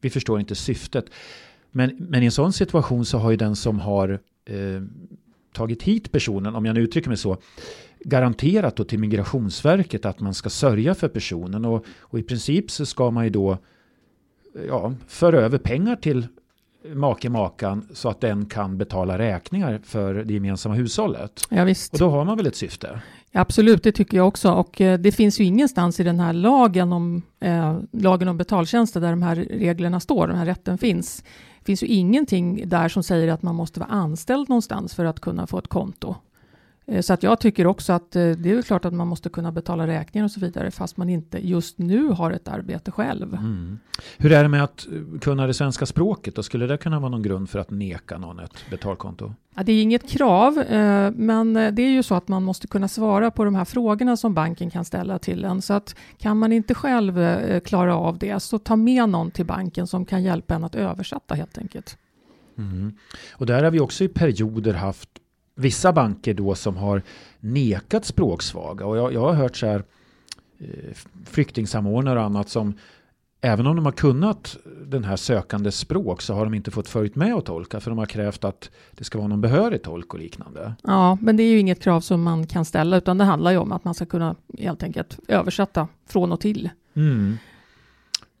vi 0.00 0.10
förstår 0.10 0.40
inte 0.40 0.54
syftet. 0.54 1.04
Men, 1.76 1.96
men 1.98 2.22
i 2.22 2.26
en 2.26 2.32
sån 2.32 2.52
situation 2.52 3.04
så 3.04 3.18
har 3.18 3.30
ju 3.30 3.36
den 3.36 3.56
som 3.56 3.80
har 3.80 4.20
eh, 4.44 4.82
tagit 5.52 5.82
hit 5.82 6.12
personen, 6.12 6.54
om 6.54 6.64
jag 6.64 6.74
nu 6.74 6.80
uttrycker 6.80 7.08
mig 7.08 7.16
så, 7.16 7.36
garanterat 8.04 8.76
då 8.76 8.84
till 8.84 8.98
Migrationsverket 8.98 10.04
att 10.04 10.20
man 10.20 10.34
ska 10.34 10.50
sörja 10.50 10.94
för 10.94 11.08
personen 11.08 11.64
och, 11.64 11.86
och 12.00 12.18
i 12.18 12.22
princip 12.22 12.70
så 12.70 12.86
ska 12.86 13.10
man 13.10 13.24
ju 13.24 13.30
då 13.30 13.58
ja, 14.68 14.94
föra 15.06 15.40
över 15.40 15.58
pengar 15.58 15.96
till 15.96 16.26
make-makan 16.92 17.88
så 17.92 18.08
att 18.08 18.20
den 18.20 18.46
kan 18.46 18.78
betala 18.78 19.18
räkningar 19.18 19.80
för 19.84 20.14
det 20.14 20.34
gemensamma 20.34 20.74
hushållet. 20.74 21.46
Ja, 21.50 21.64
visst. 21.64 21.92
Och 21.92 21.98
då 21.98 22.10
har 22.10 22.24
man 22.24 22.36
väl 22.36 22.46
ett 22.46 22.56
syfte? 22.56 23.00
Absolut, 23.36 23.82
det 23.82 23.92
tycker 23.92 24.16
jag 24.16 24.28
också. 24.28 24.52
Och 24.52 24.80
eh, 24.80 24.98
det 24.98 25.12
finns 25.12 25.40
ju 25.40 25.44
ingenstans 25.44 26.00
i 26.00 26.02
den 26.02 26.20
här 26.20 26.32
lagen 26.32 26.92
om, 26.92 27.22
eh, 27.40 27.78
lagen 27.92 28.28
om 28.28 28.36
betaltjänster 28.36 29.00
där 29.00 29.10
de 29.10 29.22
här 29.22 29.36
reglerna 29.36 30.00
står, 30.00 30.28
den 30.28 30.36
här 30.36 30.46
rätten 30.46 30.78
finns. 30.78 31.22
Det 31.58 31.64
finns 31.64 31.82
ju 31.82 31.86
ingenting 31.86 32.68
där 32.68 32.88
som 32.88 33.02
säger 33.02 33.32
att 33.32 33.42
man 33.42 33.54
måste 33.54 33.80
vara 33.80 33.90
anställd 33.90 34.48
någonstans 34.48 34.94
för 34.94 35.04
att 35.04 35.20
kunna 35.20 35.46
få 35.46 35.58
ett 35.58 35.68
konto. 35.68 36.16
Eh, 36.86 37.00
så 37.00 37.12
att 37.12 37.22
jag 37.22 37.40
tycker 37.40 37.66
också 37.66 37.92
att 37.92 38.16
eh, 38.16 38.30
det 38.30 38.50
är 38.50 38.62
klart 38.62 38.84
att 38.84 38.94
man 38.94 39.08
måste 39.08 39.28
kunna 39.28 39.52
betala 39.52 39.86
räkningar 39.86 40.24
och 40.24 40.30
så 40.30 40.40
vidare 40.40 40.70
fast 40.70 40.96
man 40.96 41.08
inte 41.08 41.48
just 41.48 41.78
nu 41.78 42.08
har 42.08 42.30
ett 42.30 42.48
arbete 42.48 42.90
själv. 42.90 43.34
Mm. 43.34 43.78
Hur 44.18 44.32
är 44.32 44.42
det 44.42 44.48
med 44.48 44.64
att 44.64 44.86
eh, 44.86 45.18
kunna 45.20 45.46
det 45.46 45.54
svenska 45.54 45.86
språket? 45.86 46.38
Och 46.38 46.44
skulle 46.44 46.66
det 46.66 46.76
kunna 46.76 47.00
vara 47.00 47.10
någon 47.10 47.22
grund 47.22 47.50
för 47.50 47.58
att 47.58 47.70
neka 47.70 48.18
någon 48.18 48.38
ett 48.38 48.70
betalkonto? 48.70 49.34
Ja, 49.56 49.62
det 49.62 49.72
är 49.72 49.82
inget 49.82 50.08
krav, 50.08 50.64
men 51.14 51.54
det 51.54 51.82
är 51.82 51.90
ju 51.90 52.02
så 52.02 52.14
att 52.14 52.28
man 52.28 52.42
måste 52.42 52.66
kunna 52.66 52.88
svara 52.88 53.30
på 53.30 53.44
de 53.44 53.54
här 53.54 53.64
frågorna 53.64 54.16
som 54.16 54.34
banken 54.34 54.70
kan 54.70 54.84
ställa 54.84 55.18
till 55.18 55.44
en. 55.44 55.62
Så 55.62 55.74
att 55.74 55.96
kan 56.18 56.38
man 56.38 56.52
inte 56.52 56.74
själv 56.74 57.20
klara 57.60 57.96
av 57.96 58.18
det 58.18 58.40
så 58.40 58.58
ta 58.58 58.76
med 58.76 59.08
någon 59.08 59.30
till 59.30 59.46
banken 59.46 59.86
som 59.86 60.04
kan 60.04 60.22
hjälpa 60.22 60.54
en 60.54 60.64
att 60.64 60.74
översätta 60.74 61.34
helt 61.34 61.58
enkelt. 61.58 61.98
Mm. 62.58 62.92
Och 63.32 63.46
där 63.46 63.64
har 63.64 63.70
vi 63.70 63.80
också 63.80 64.04
i 64.04 64.08
perioder 64.08 64.74
haft 64.74 65.08
vissa 65.54 65.92
banker 65.92 66.34
då 66.34 66.54
som 66.54 66.76
har 66.76 67.02
nekat 67.40 68.04
språksvaga. 68.04 68.86
Och 68.86 68.96
jag, 68.96 69.12
jag 69.12 69.20
har 69.20 69.32
hört 69.32 69.56
så 69.56 69.66
här 69.66 69.84
flyktingsamordnare 71.24 72.18
och 72.18 72.24
annat 72.24 72.48
som 72.48 72.74
även 73.40 73.66
om 73.66 73.76
de 73.76 73.84
har 73.84 73.92
kunnat 73.92 74.56
den 74.86 75.04
här 75.04 75.16
sökandes 75.16 75.78
språk 75.78 76.22
så 76.22 76.34
har 76.34 76.44
de 76.44 76.54
inte 76.54 76.70
fått 76.70 76.88
följt 76.88 77.16
med 77.16 77.34
och 77.34 77.44
tolka 77.44 77.80
för 77.80 77.90
de 77.90 77.98
har 77.98 78.06
krävt 78.06 78.44
att 78.44 78.70
det 78.90 79.04
ska 79.04 79.18
vara 79.18 79.28
någon 79.28 79.40
behörig 79.40 79.82
tolk 79.82 80.14
och 80.14 80.20
liknande. 80.20 80.74
Ja, 80.82 81.18
men 81.20 81.36
det 81.36 81.42
är 81.42 81.48
ju 81.48 81.58
inget 81.58 81.82
krav 81.82 82.00
som 82.00 82.22
man 82.22 82.46
kan 82.46 82.64
ställa 82.64 82.96
utan 82.96 83.18
det 83.18 83.24
handlar 83.24 83.50
ju 83.50 83.56
om 83.56 83.72
att 83.72 83.84
man 83.84 83.94
ska 83.94 84.06
kunna 84.06 84.34
helt 84.58 84.82
enkelt 84.82 85.18
översätta 85.28 85.88
från 86.06 86.32
och 86.32 86.40
till. 86.40 86.70
Mm. 86.94 87.38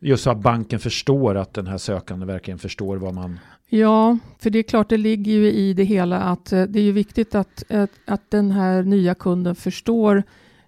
Just 0.00 0.24
så 0.24 0.30
att 0.30 0.38
banken 0.38 0.78
förstår 0.78 1.34
att 1.34 1.54
den 1.54 1.66
här 1.66 1.78
sökande 1.78 2.26
verkligen 2.26 2.58
förstår 2.58 2.96
vad 2.96 3.14
man... 3.14 3.38
Ja, 3.68 4.18
för 4.38 4.50
det 4.50 4.58
är 4.58 4.62
klart 4.62 4.88
det 4.88 4.96
ligger 4.96 5.32
ju 5.32 5.52
i 5.52 5.72
det 5.72 5.84
hela 5.84 6.20
att 6.20 6.52
eh, 6.52 6.62
det 6.62 6.78
är 6.78 6.82
ju 6.82 6.92
viktigt 6.92 7.34
att, 7.34 7.62
att, 7.68 7.90
att 8.06 8.30
den 8.30 8.50
här 8.50 8.82
nya 8.82 9.14
kunden 9.14 9.54
förstår 9.54 10.22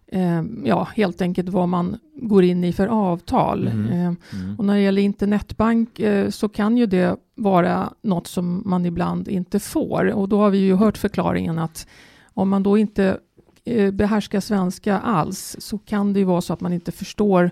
eh, 0.07 0.43
ja, 0.65 0.89
helt 0.95 1.23
enkelt 1.23 1.49
vad 1.49 1.69
man 1.69 1.99
går 2.15 2.45
in 2.45 2.65
i 2.65 2.73
för 2.73 2.87
avtal. 2.87 3.67
Mm. 3.67 3.87
Eh, 3.87 4.15
mm. 4.41 4.59
Och 4.59 4.65
när 4.65 4.75
det 4.75 4.81
gäller 4.81 5.03
internetbank 5.03 5.99
eh, 6.01 6.31
så 6.31 6.49
kan 6.49 6.77
ju 6.77 6.87
det 6.87 7.17
vara 7.35 7.93
något 8.03 8.27
som 8.27 8.63
man 8.67 8.87
ibland 8.87 9.29
inte 9.29 9.61
får. 9.61 10.13
Och 10.13 10.29
då 10.29 10.39
har 10.39 10.51
vi 10.51 10.59
ju 10.59 10.75
hört 10.75 10.99
förklaringen 10.99 11.59
att 11.59 11.87
om 12.35 12.49
man 12.49 12.63
då 12.63 12.79
inte 12.79 13.19
eh, 13.65 13.91
behärskar 13.91 14.41
svenska 14.41 14.99
alls 14.99 15.57
så 15.59 15.79
kan 15.79 16.13
det 16.13 16.19
ju 16.19 16.25
vara 16.25 16.41
så 16.41 16.53
att 16.53 16.61
man 16.61 16.73
inte 16.73 16.93
förstår 16.93 17.45
eh, 17.45 17.51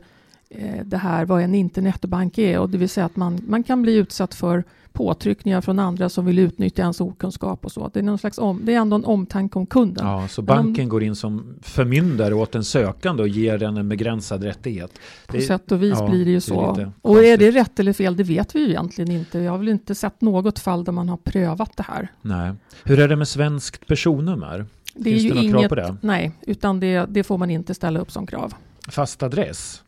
det 0.84 0.96
här 0.96 1.24
vad 1.24 1.42
en 1.42 1.54
internetbank 1.54 2.38
är. 2.38 2.58
Och 2.58 2.70
det 2.70 2.78
vill 2.78 2.88
säga 2.88 3.06
att 3.06 3.16
man, 3.16 3.40
man 3.46 3.62
kan 3.62 3.82
bli 3.82 3.94
utsatt 3.94 4.34
för 4.34 4.64
påtryckningar 4.94 5.60
från 5.60 5.78
andra 5.78 6.08
som 6.08 6.26
vill 6.26 6.38
utnyttja 6.38 6.82
ens 6.82 7.00
okunskap 7.00 7.64
och 7.64 7.72
så. 7.72 7.90
Det 7.92 7.98
är, 7.98 8.02
någon 8.02 8.18
slags 8.18 8.38
om, 8.38 8.60
det 8.64 8.74
är 8.74 8.78
ändå 8.78 8.96
en 8.96 9.04
omtanke 9.04 9.58
om 9.58 9.66
kunden. 9.66 10.06
Ja, 10.06 10.28
så 10.28 10.42
banken 10.42 10.84
om, 10.84 10.88
går 10.88 11.02
in 11.02 11.16
som 11.16 11.54
förmyndare 11.62 12.34
åt 12.34 12.52
den 12.52 12.64
sökande 12.64 13.22
och 13.22 13.28
ger 13.28 13.58
den 13.58 13.76
en 13.76 13.88
begränsad 13.88 14.44
rättighet. 14.44 14.98
På 15.26 15.36
det, 15.36 15.42
sätt 15.42 15.72
och 15.72 15.82
vis 15.82 15.98
ja, 15.98 16.08
blir 16.08 16.24
det 16.24 16.30
ju 16.30 16.40
så. 16.40 16.74
Det 16.74 16.82
är 16.82 16.92
och 17.02 17.24
är 17.24 17.36
det 17.36 17.50
rätt 17.50 17.80
eller 17.80 17.92
fel, 17.92 18.16
det 18.16 18.22
vet 18.22 18.54
vi 18.54 18.60
ju 18.60 18.68
egentligen 18.68 19.10
inte. 19.10 19.38
Jag 19.38 19.50
har 19.50 19.58
väl 19.58 19.68
inte 19.68 19.94
sett 19.94 20.20
något 20.20 20.58
fall 20.58 20.84
där 20.84 20.92
man 20.92 21.08
har 21.08 21.16
prövat 21.16 21.76
det 21.76 21.82
här. 21.82 22.08
Nej. 22.22 22.52
Hur 22.84 23.00
är 23.00 23.08
det 23.08 23.16
med 23.16 23.28
svenskt 23.28 23.86
personnummer? 23.86 24.66
Det 24.94 25.04
Finns 25.04 25.24
är 25.24 25.28
ju 25.28 25.34
det 25.34 25.40
inget, 25.40 25.52
krav 25.52 25.68
på 25.68 25.74
det? 25.74 25.96
Nej, 26.00 26.32
utan 26.46 26.80
det, 26.80 27.06
det 27.08 27.24
får 27.24 27.38
man 27.38 27.50
inte 27.50 27.74
ställa 27.74 28.00
upp 28.00 28.10
som 28.10 28.26
krav. 28.26 28.54
Fast 28.88 29.22
adress? 29.22 29.82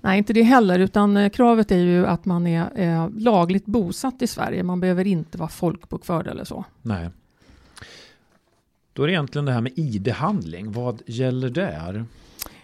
Nej, 0.00 0.18
inte 0.18 0.32
det 0.32 0.42
heller, 0.42 0.78
utan 0.78 1.16
eh, 1.16 1.30
kravet 1.30 1.72
är 1.72 1.76
ju 1.76 2.06
att 2.06 2.24
man 2.24 2.46
är 2.46 2.70
eh, 2.74 3.08
lagligt 3.16 3.66
bosatt 3.66 4.22
i 4.22 4.26
Sverige. 4.26 4.62
Man 4.62 4.80
behöver 4.80 5.06
inte 5.06 5.38
vara 5.38 5.48
folkbokförd 5.48 6.26
eller 6.26 6.44
så. 6.44 6.64
Nej. 6.82 7.08
Då 8.92 9.02
är 9.02 9.06
det 9.06 9.12
egentligen 9.12 9.44
det 9.44 9.52
här 9.52 9.60
med 9.60 9.72
ID-handling. 9.76 10.72
Vad 10.72 11.02
gäller 11.06 11.50
där? 11.50 12.04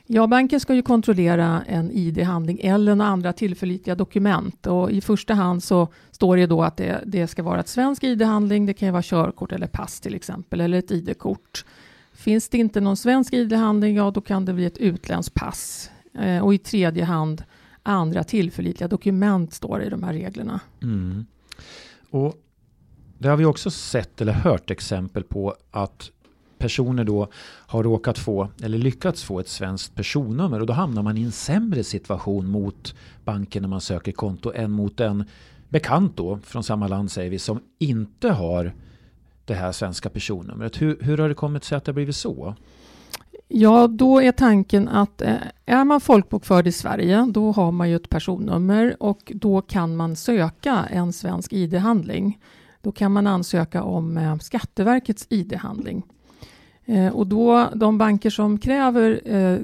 Ja, 0.07 0.26
banken 0.26 0.61
ska 0.61 0.75
ju 0.75 0.83
kontrollera 0.83 1.62
en 1.66 1.90
ID-handling 1.90 2.61
eller 2.62 2.95
några 2.95 3.11
andra 3.11 3.33
tillförlitliga 3.33 3.95
dokument. 3.95 4.66
Och 4.66 4.90
I 4.90 5.00
första 5.00 5.35
hand 5.35 5.62
så 5.62 5.88
står 6.11 6.37
det 6.37 6.47
då 6.47 6.62
att 6.62 6.76
det, 6.76 7.00
det 7.07 7.26
ska 7.26 7.43
vara 7.43 7.61
ett 7.61 7.69
svensk 7.69 8.05
ID-handling. 8.05 8.66
Det 8.66 8.75
kan 8.75 8.88
ju 8.88 8.93
vara 8.93 9.02
körkort 9.02 9.52
eller 9.52 9.66
pass 9.66 10.00
till 10.00 10.14
exempel, 10.14 10.61
eller 10.61 10.78
ett 10.78 10.90
ID-kort. 10.90 11.64
Finns 12.12 12.49
det 12.49 12.59
inte 12.59 12.81
någon 12.81 12.97
svensk 12.97 13.33
ID-handling, 13.33 13.97
ja 13.97 14.11
då 14.11 14.21
kan 14.21 14.45
det 14.45 14.52
bli 14.52 14.64
ett 14.64 14.78
utländskt 14.78 15.35
pass 15.35 15.90
Eh, 16.18 16.44
och 16.44 16.54
i 16.54 16.58
tredje 16.58 17.04
hand 17.04 17.44
andra 17.82 18.25
tillförlitliga 18.25 18.88
dokument 18.88 19.54
står 19.54 19.82
i 19.82 19.88
de 19.88 20.02
här 20.02 20.12
reglerna. 20.12 20.61
Mm. 20.82 21.26
Och 22.11 22.35
det 23.18 23.28
har 23.28 23.37
vi 23.37 23.44
också 23.44 23.70
sett 23.70 24.20
eller 24.20 24.32
hört 24.32 24.70
exempel 24.70 25.25
på 25.25 25.54
att 25.70 26.11
personer 26.58 27.04
då 27.04 27.28
har 27.66 27.82
råkat 27.82 28.18
få 28.18 28.49
eller 28.62 28.78
lyckats 28.78 29.25
få 29.25 29.40
ett 29.40 29.49
svenskt 29.49 29.94
personnummer 29.94 30.61
och 30.61 30.66
då 30.66 30.73
hamnar 30.73 31.02
man 31.02 31.18
i 31.18 31.23
en 31.23 31.32
sämre 31.32 31.85
situation 31.85 32.46
mot 32.46 32.94
banken 33.25 33.62
när 33.62 33.68
man 33.68 33.80
söker 33.80 34.12
konto 34.12 34.52
än 34.54 34.70
mot 34.70 35.00
en 35.00 35.25
bekant 35.68 36.16
då 36.16 36.38
från 36.44 36.64
samma 36.64 36.88
land 36.88 37.11
säger 37.11 37.30
vi 37.30 37.38
som 37.38 37.61
inte 37.78 38.30
har 38.30 38.73
det 39.44 39.54
här 39.54 39.73
svenska 39.73 40.08
personnumret. 40.08 40.82
Hur, 40.82 40.99
hur 41.00 41.18
har 41.18 41.28
det 41.28 41.35
kommit 41.35 41.64
sig 41.64 41.76
att 41.76 41.85
det 41.85 41.90
har 41.90 41.94
blivit 41.94 42.16
så? 42.16 42.54
Ja, 43.48 43.86
då 43.86 44.22
är 44.22 44.32
tanken 44.32 44.88
att 44.88 45.22
eh, 45.22 45.34
är 45.66 45.84
man 45.84 46.00
folkbokförd 46.00 46.66
i 46.66 46.72
Sverige, 46.72 47.26
då 47.30 47.52
har 47.52 47.72
man 47.72 47.90
ju 47.90 47.96
ett 47.96 48.08
personnummer 48.08 48.96
och 49.02 49.32
då 49.34 49.60
kan 49.60 49.96
man 49.96 50.16
söka 50.16 50.84
en 50.90 51.12
svensk 51.12 51.52
ID-handling. 51.52 52.38
Då 52.82 52.92
kan 52.92 53.12
man 53.12 53.26
ansöka 53.26 53.82
om 53.82 54.18
eh, 54.18 54.38
Skatteverkets 54.38 55.26
ID-handling. 55.28 56.02
Eh, 56.84 57.08
och 57.08 57.26
då, 57.26 57.68
de 57.74 57.98
banker 57.98 58.30
som 58.30 58.58
kräver, 58.58 59.20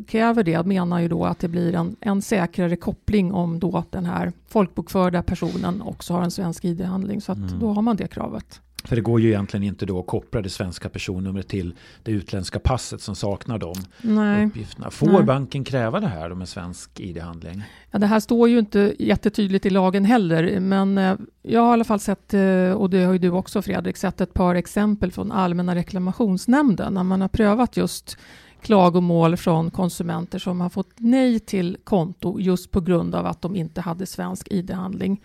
kräver 0.06 0.42
det 0.42 0.66
menar 0.66 1.00
ju 1.00 1.08
då 1.08 1.24
att 1.24 1.38
det 1.38 1.48
blir 1.48 1.74
en, 1.74 1.96
en 2.00 2.22
säkrare 2.22 2.76
koppling 2.76 3.32
om 3.32 3.58
då 3.58 3.84
den 3.90 4.04
här 4.06 4.32
folkbokförda 4.48 5.22
personen 5.22 5.82
också 5.82 6.14
har 6.14 6.22
en 6.22 6.30
svensk 6.30 6.64
ID-handling. 6.64 7.20
Så 7.20 7.32
att 7.32 7.38
mm. 7.38 7.58
då 7.58 7.72
har 7.72 7.82
man 7.82 7.96
det 7.96 8.08
kravet. 8.08 8.60
För 8.84 8.96
det 8.96 9.02
går 9.02 9.20
ju 9.20 9.28
egentligen 9.28 9.64
inte 9.64 9.86
då 9.86 10.00
att 10.00 10.06
koppla 10.06 10.42
det 10.42 10.50
svenska 10.50 10.88
personnumret 10.88 11.48
till 11.48 11.74
det 12.02 12.12
utländska 12.12 12.58
passet 12.58 13.00
som 13.02 13.16
saknar 13.16 13.58
de 13.58 13.74
Nej. 14.00 14.46
uppgifterna. 14.46 14.90
Får 14.90 15.06
Nej. 15.06 15.22
banken 15.22 15.64
kräva 15.64 16.00
det 16.00 16.06
här 16.06 16.34
med 16.34 16.48
svensk 16.48 17.00
ID-handling? 17.00 17.62
Ja, 17.90 17.98
det 17.98 18.06
här 18.06 18.20
står 18.20 18.48
ju 18.48 18.58
inte 18.58 18.94
jättetydligt 18.98 19.66
i 19.66 19.70
lagen 19.70 20.04
heller, 20.04 20.60
men 20.60 20.98
eh, 20.98 21.16
jag 21.42 21.60
har 21.60 21.70
i 21.70 21.72
alla 21.72 21.84
fall 21.84 22.00
sett, 22.00 22.34
eh, 22.34 22.72
och 22.72 22.90
det 22.90 23.04
har 23.04 23.12
ju 23.12 23.18
du 23.18 23.30
också 23.30 23.62
Fredrik, 23.62 23.96
sett 23.96 24.20
ett 24.20 24.34
par 24.34 24.54
exempel 24.54 25.12
från 25.12 25.32
Allmänna 25.32 25.74
reklamationsnämnden 25.74 26.94
när 26.94 27.02
man 27.02 27.20
har 27.20 27.28
prövat 27.28 27.76
just 27.76 28.16
klagomål 28.62 29.36
från 29.36 29.70
konsumenter 29.70 30.38
som 30.38 30.60
har 30.60 30.68
fått 30.68 30.90
nej 30.96 31.40
till 31.40 31.76
konto 31.84 32.40
just 32.40 32.70
på 32.70 32.80
grund 32.80 33.14
av 33.14 33.26
att 33.26 33.42
de 33.42 33.56
inte 33.56 33.80
hade 33.80 34.06
svensk 34.06 34.48
ID-handling. 34.50 35.20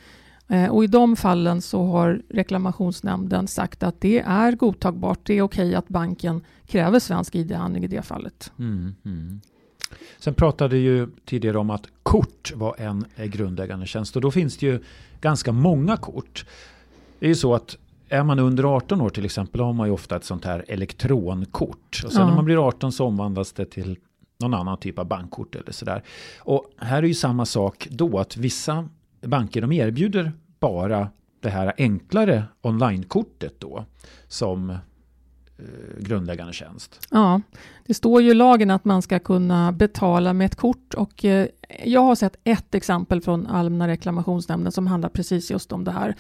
Eh, 0.48 0.70
och 0.70 0.84
I 0.84 0.88
de 0.88 1.16
fallen 1.16 1.62
så 1.62 1.86
har 1.86 2.22
reklamationsnämnden 2.30 3.48
sagt 3.48 3.84
att 3.84 4.02
det 4.02 4.20
är 4.20 4.52
godtagbart. 4.52 5.20
Det 5.24 5.34
är 5.34 5.42
okej 5.42 5.76
att 5.76 5.88
banken 5.88 6.42
kräver 6.68 7.00
svensk 7.00 7.36
ID-handling 7.36 7.84
i 7.84 7.88
det 7.88 8.02
fallet. 8.02 8.52
Mm, 8.60 8.96
mm. 9.06 9.42
Sen 10.20 10.34
pratade 10.34 10.78
ju 10.78 11.08
tidigare 11.26 11.58
om 11.58 11.70
att 11.70 11.88
kort 12.04 12.54
var 12.56 12.76
en 12.78 13.06
grundläggande 13.18 13.86
tjänst 13.86 14.16
och 14.16 14.22
då 14.22 14.32
finns 14.32 14.58
det 14.58 14.66
ju 14.66 14.84
ganska 15.22 15.52
många 15.52 15.98
kort. 15.98 16.46
Det 17.20 17.26
är 17.26 17.30
ju 17.30 17.36
så 17.36 17.56
att 17.56 17.78
är 18.10 18.24
man 18.24 18.40
under 18.40 18.64
18 18.64 19.02
år 19.02 19.10
till 19.10 19.26
exempel 19.26 19.62
har 19.62 19.74
man 19.74 19.88
ju 19.88 19.94
ofta 19.94 20.16
ett 20.16 20.26
sånt 20.26 20.46
här 20.46 20.66
elektronkort. 20.68 22.02
Och 22.06 22.12
sen 22.12 22.22
ja. 22.22 22.28
när 22.28 22.36
man 22.36 22.46
blir 22.46 22.68
18 22.68 22.92
så 22.92 23.06
omvandlas 23.06 23.54
det 23.54 23.66
till 23.66 23.98
någon 24.40 24.54
annan 24.54 24.78
typ 24.78 25.00
av 25.00 25.06
bankkort 25.06 25.56
eller 25.56 25.72
sådär. 25.72 26.04
Och 26.40 26.66
här 26.78 26.98
är 26.98 27.08
ju 27.08 27.14
samma 27.14 27.46
sak 27.46 27.88
då 27.92 28.20
att 28.20 28.38
vissa 28.38 28.90
banker 29.22 29.62
de 29.62 29.72
erbjuder 29.72 30.32
bara 30.60 31.10
det 31.40 31.50
här 31.50 31.74
enklare 31.78 32.44
onlinekortet 32.62 33.60
då 33.60 33.86
som 34.28 34.70
eh, 34.70 34.78
grundläggande 36.00 36.54
tjänst. 36.54 37.08
Ja, 37.12 37.42
det 37.86 37.94
står 37.94 38.22
ju 38.22 38.32
i 38.32 38.34
lagen 38.34 38.72
att 38.72 38.86
man 38.86 39.02
ska 39.02 39.20
kunna 39.20 39.72
betala 39.72 40.34
med 40.34 40.46
ett 40.46 40.56
kort 40.56 40.94
och 40.94 41.26
eh, 41.26 41.48
jag 41.86 42.02
har 42.02 42.16
sett 42.16 42.36
ett 42.44 42.76
exempel 42.76 43.22
från 43.22 43.48
Allmänna 43.48 43.88
reklamationsnämnden 43.88 44.72
som 44.72 44.88
handlar 44.88 45.10
precis 45.10 45.52
just 45.52 45.72
om 45.72 45.84
det 45.84 45.92
här. 45.92 46.16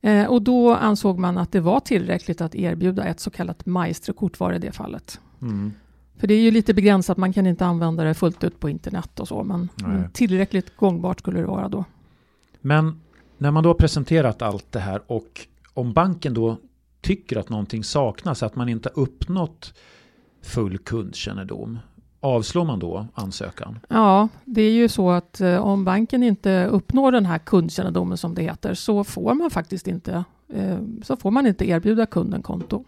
Eh, 0.00 0.26
och 0.26 0.42
då 0.42 0.74
ansåg 0.74 1.18
man 1.18 1.38
att 1.38 1.52
det 1.52 1.60
var 1.60 1.80
tillräckligt 1.80 2.40
att 2.40 2.54
erbjuda 2.54 3.04
ett 3.04 3.20
så 3.20 3.30
kallat 3.30 3.66
maestrokort 3.66 4.40
var 4.40 4.52
i 4.52 4.58
det 4.58 4.72
fallet. 4.72 5.20
Mm. 5.42 5.72
För 6.16 6.26
det 6.26 6.34
är 6.34 6.40
ju 6.40 6.50
lite 6.50 6.74
begränsat, 6.74 7.16
man 7.16 7.32
kan 7.32 7.46
inte 7.46 7.66
använda 7.66 8.04
det 8.04 8.14
fullt 8.14 8.44
ut 8.44 8.60
på 8.60 8.68
internet 8.68 9.20
och 9.20 9.28
så, 9.28 9.44
men 9.44 9.68
Nej. 9.74 10.08
tillräckligt 10.12 10.76
gångbart 10.76 11.20
skulle 11.20 11.40
det 11.40 11.46
vara 11.46 11.68
då. 11.68 11.84
Men 12.60 13.00
när 13.38 13.50
man 13.50 13.62
då 13.62 13.68
har 13.68 13.74
presenterat 13.74 14.42
allt 14.42 14.72
det 14.72 14.80
här 14.80 15.02
och 15.06 15.46
om 15.74 15.92
banken 15.92 16.34
då 16.34 16.56
tycker 17.00 17.36
att 17.36 17.48
någonting 17.48 17.84
saknas, 17.84 18.42
att 18.42 18.56
man 18.56 18.68
inte 18.68 18.88
uppnått 18.88 19.74
full 20.42 20.78
kundkännedom, 20.78 21.78
avslår 22.20 22.64
man 22.64 22.78
då 22.78 23.06
ansökan? 23.14 23.78
Ja, 23.88 24.28
det 24.44 24.62
är 24.62 24.72
ju 24.72 24.88
så 24.88 25.10
att 25.10 25.40
eh, 25.40 25.56
om 25.56 25.84
banken 25.84 26.22
inte 26.22 26.66
uppnår 26.66 27.12
den 27.12 27.26
här 27.26 27.38
kundkännedomen 27.38 28.18
som 28.18 28.34
det 28.34 28.42
heter 28.42 28.74
så 28.74 29.04
får 29.04 29.34
man 29.34 29.50
faktiskt 29.50 29.88
inte, 29.88 30.24
eh, 30.48 30.78
så 31.02 31.16
får 31.16 31.30
man 31.30 31.46
inte 31.46 31.68
erbjuda 31.68 32.06
kunden 32.06 32.42
konto. 32.42 32.84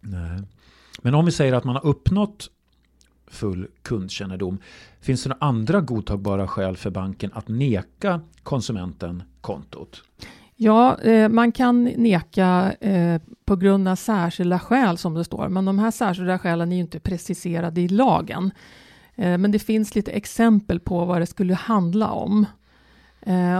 Nej. 0.00 0.42
Men 1.02 1.14
om 1.14 1.24
vi 1.24 1.32
säger 1.32 1.52
att 1.52 1.64
man 1.64 1.74
har 1.74 1.86
uppnått 1.86 2.50
full 3.32 3.66
kundkännedom. 3.82 4.58
Finns 5.00 5.22
det 5.22 5.28
några 5.28 5.46
andra 5.46 5.80
godtagbara 5.80 6.48
skäl 6.48 6.76
för 6.76 6.90
banken 6.90 7.30
att 7.34 7.48
neka 7.48 8.20
konsumenten 8.42 9.22
kontot? 9.40 10.02
Ja, 10.56 11.00
eh, 11.00 11.28
man 11.28 11.52
kan 11.52 11.84
neka 11.84 12.72
eh, 12.80 13.20
på 13.44 13.56
grund 13.56 13.88
av 13.88 13.96
särskilda 13.96 14.58
skäl 14.58 14.98
som 14.98 15.14
det 15.14 15.24
står, 15.24 15.48
men 15.48 15.64
de 15.64 15.78
här 15.78 15.90
särskilda 15.90 16.38
skälen 16.38 16.72
är 16.72 16.76
ju 16.76 16.82
inte 16.82 17.00
preciserade 17.00 17.80
i 17.80 17.88
lagen. 17.88 18.50
Eh, 19.14 19.38
men 19.38 19.52
det 19.52 19.58
finns 19.58 19.94
lite 19.94 20.10
exempel 20.10 20.80
på 20.80 21.04
vad 21.04 21.20
det 21.20 21.26
skulle 21.26 21.54
handla 21.54 22.10
om. 22.10 22.46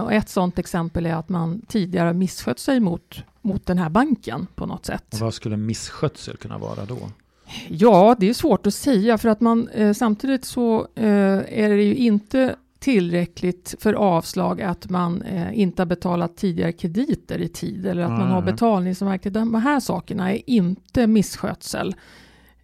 Och 0.03 0.13
ett 0.13 0.29
sådant 0.29 0.59
exempel 0.59 1.05
är 1.05 1.15
att 1.15 1.29
man 1.29 1.61
tidigare 1.67 2.13
misskött 2.13 2.59
sig 2.59 2.79
mot, 2.79 3.23
mot 3.41 3.65
den 3.65 3.77
här 3.77 3.89
banken 3.89 4.47
på 4.55 4.65
något 4.65 4.85
sätt. 4.85 5.13
Och 5.13 5.19
vad 5.19 5.33
skulle 5.33 5.57
misskötsel 5.57 6.37
kunna 6.37 6.57
vara 6.57 6.85
då? 6.85 6.97
Ja, 7.69 8.15
det 8.19 8.29
är 8.29 8.33
svårt 8.33 8.67
att 8.67 8.73
säga 8.73 9.17
för 9.17 9.29
att 9.29 9.41
man 9.41 9.67
eh, 9.67 9.93
samtidigt 9.93 10.45
så 10.45 10.87
eh, 10.95 11.05
är 11.47 11.69
det 11.69 11.83
ju 11.83 11.95
inte 11.95 12.55
tillräckligt 12.79 13.75
för 13.79 13.93
avslag 13.93 14.61
att 14.61 14.89
man 14.89 15.21
eh, 15.21 15.59
inte 15.59 15.81
har 15.81 15.85
betalat 15.85 16.37
tidigare 16.37 16.71
krediter 16.71 17.39
i 17.39 17.47
tid 17.47 17.85
eller 17.85 18.01
att 18.01 18.09
mm. 18.09 18.19
man 18.19 18.31
har 18.31 18.41
betalningsanmärkning. 18.41 19.33
De 19.33 19.55
här 19.55 19.79
sakerna 19.79 20.33
är 20.33 20.41
inte 20.49 21.07
misskötsel. 21.07 21.95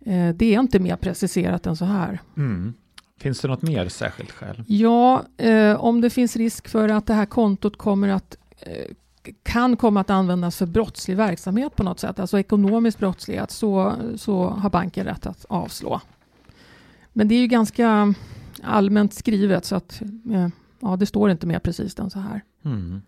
Eh, 0.06 0.30
det 0.30 0.56
är 0.56 0.60
inte 0.60 0.80
mer 0.80 0.96
preciserat 0.96 1.66
än 1.66 1.76
så 1.76 1.86
här. 1.86 2.20
Mm. 2.38 2.74
Finns 3.20 3.40
det 3.40 3.48
något 3.48 3.62
mer 3.62 3.90
särskilt 3.90 4.32
skäl? 4.32 4.64
Ja, 4.68 5.24
eh, 5.38 5.84
om 5.84 6.02
det 6.02 6.10
finns 6.10 6.36
risk 6.36 6.68
för 6.68 6.90
att 6.90 7.06
det 7.06 7.14
här 7.14 7.26
kontot 7.26 7.78
kommer 7.78 8.10
att 8.10 8.38
eh, 8.60 8.86
kan 9.44 9.78
komma 9.78 10.02
att 10.02 10.10
användas 10.10 10.58
för 10.58 10.66
brottslig 10.66 11.18
verksamhet 11.18 11.76
på 11.76 11.84
något 11.84 12.00
sätt, 12.00 12.20
alltså 12.20 12.40
ekonomisk 12.40 13.00
brottslighet, 13.00 13.52
så, 13.52 13.96
så 14.18 14.50
har 14.50 14.70
banken 14.70 15.06
rätt 15.06 15.26
att 15.26 15.46
avslå. 15.50 16.02
Men 17.14 17.28
det 17.28 17.36
är 17.36 17.40
ju 17.40 17.48
ganska 17.48 18.14
allmänt 18.64 19.14
skrivet 19.14 19.66
så 19.66 19.76
att 19.76 20.02
eh, 20.32 20.48
ja, 20.80 20.96
det 20.96 21.06
står 21.06 21.32
inte 21.32 21.48
mer 21.48 21.60
precis 21.60 22.00
än 22.00 22.10
så 22.10 22.20
här. 22.20 22.42
Mm. 22.66 23.02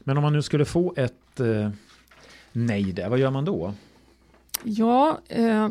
Men 0.00 0.16
om 0.16 0.22
man 0.22 0.32
nu 0.32 0.42
skulle 0.42 0.64
få 0.64 0.94
ett 0.96 1.40
eh, 1.40 1.70
nej 2.52 2.92
där, 2.92 3.08
vad 3.08 3.18
gör 3.18 3.30
man 3.30 3.44
då? 3.44 3.74
Ja, 4.64 5.18
eh, 5.28 5.68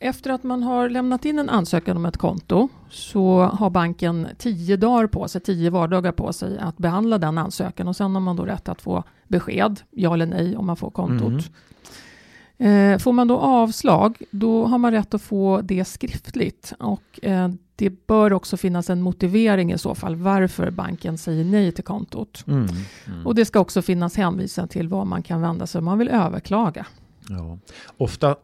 efter 0.00 0.30
att 0.30 0.42
man 0.42 0.62
har 0.62 0.88
lämnat 0.88 1.24
in 1.24 1.38
en 1.38 1.48
ansökan 1.48 1.96
om 1.96 2.06
ett 2.06 2.16
konto 2.16 2.68
så 2.90 3.42
har 3.42 3.70
banken 3.70 4.28
tio 4.38 4.76
dagar 4.76 5.06
på 5.06 5.28
sig, 5.28 5.40
tio 5.40 5.70
vardagar 5.70 6.12
på 6.12 6.32
sig 6.32 6.58
att 6.58 6.78
behandla 6.78 7.18
den 7.18 7.38
ansökan 7.38 7.88
och 7.88 7.96
sen 7.96 8.14
har 8.14 8.20
man 8.20 8.36
då 8.36 8.44
rätt 8.44 8.68
att 8.68 8.82
få 8.82 9.04
besked, 9.28 9.80
ja 9.90 10.14
eller 10.14 10.26
nej, 10.26 10.56
om 10.56 10.66
man 10.66 10.76
får 10.76 10.90
kontot. 10.90 11.28
Mm. 11.28 12.92
Eh, 12.92 12.98
får 12.98 13.12
man 13.12 13.28
då 13.28 13.38
avslag, 13.38 14.22
då 14.30 14.66
har 14.66 14.78
man 14.78 14.92
rätt 14.92 15.14
att 15.14 15.22
få 15.22 15.60
det 15.60 15.84
skriftligt 15.84 16.72
och 16.78 17.24
eh, 17.24 17.48
det 17.76 18.06
bör 18.06 18.32
också 18.32 18.56
finnas 18.56 18.90
en 18.90 19.02
motivering 19.02 19.72
i 19.72 19.78
så 19.78 19.94
fall 19.94 20.16
varför 20.16 20.70
banken 20.70 21.18
säger 21.18 21.44
nej 21.44 21.72
till 21.72 21.84
kontot. 21.84 22.44
Mm. 22.46 22.66
Mm. 23.06 23.26
Och 23.26 23.34
det 23.34 23.44
ska 23.44 23.60
också 23.60 23.82
finnas 23.82 24.16
hänvisning 24.16 24.68
till 24.68 24.88
vad 24.88 25.06
man 25.06 25.22
kan 25.22 25.40
vända 25.40 25.66
sig 25.66 25.78
om 25.78 25.84
man 25.84 25.98
vill 25.98 26.08
överklaga. 26.08 26.86
Ja. 27.28 27.58
Ofta 27.96 28.36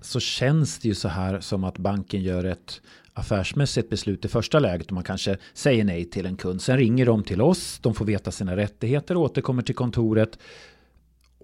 så 0.00 0.20
känns 0.20 0.78
det 0.78 0.88
ju 0.88 0.94
så 0.94 1.08
här 1.08 1.40
som 1.40 1.64
att 1.64 1.78
banken 1.78 2.22
gör 2.22 2.44
ett 2.44 2.80
affärsmässigt 3.12 3.90
beslut 3.90 4.24
i 4.24 4.28
första 4.28 4.58
läget 4.58 4.86
och 4.86 4.92
man 4.92 5.04
kanske 5.04 5.36
säger 5.54 5.84
nej 5.84 6.04
till 6.04 6.26
en 6.26 6.36
kund. 6.36 6.62
Sen 6.62 6.76
ringer 6.76 7.06
de 7.06 7.22
till 7.22 7.40
oss, 7.40 7.78
de 7.82 7.94
får 7.94 8.04
veta 8.04 8.30
sina 8.30 8.56
rättigheter 8.56 9.16
och 9.16 9.22
återkommer 9.22 9.62
till 9.62 9.74
kontoret. 9.74 10.38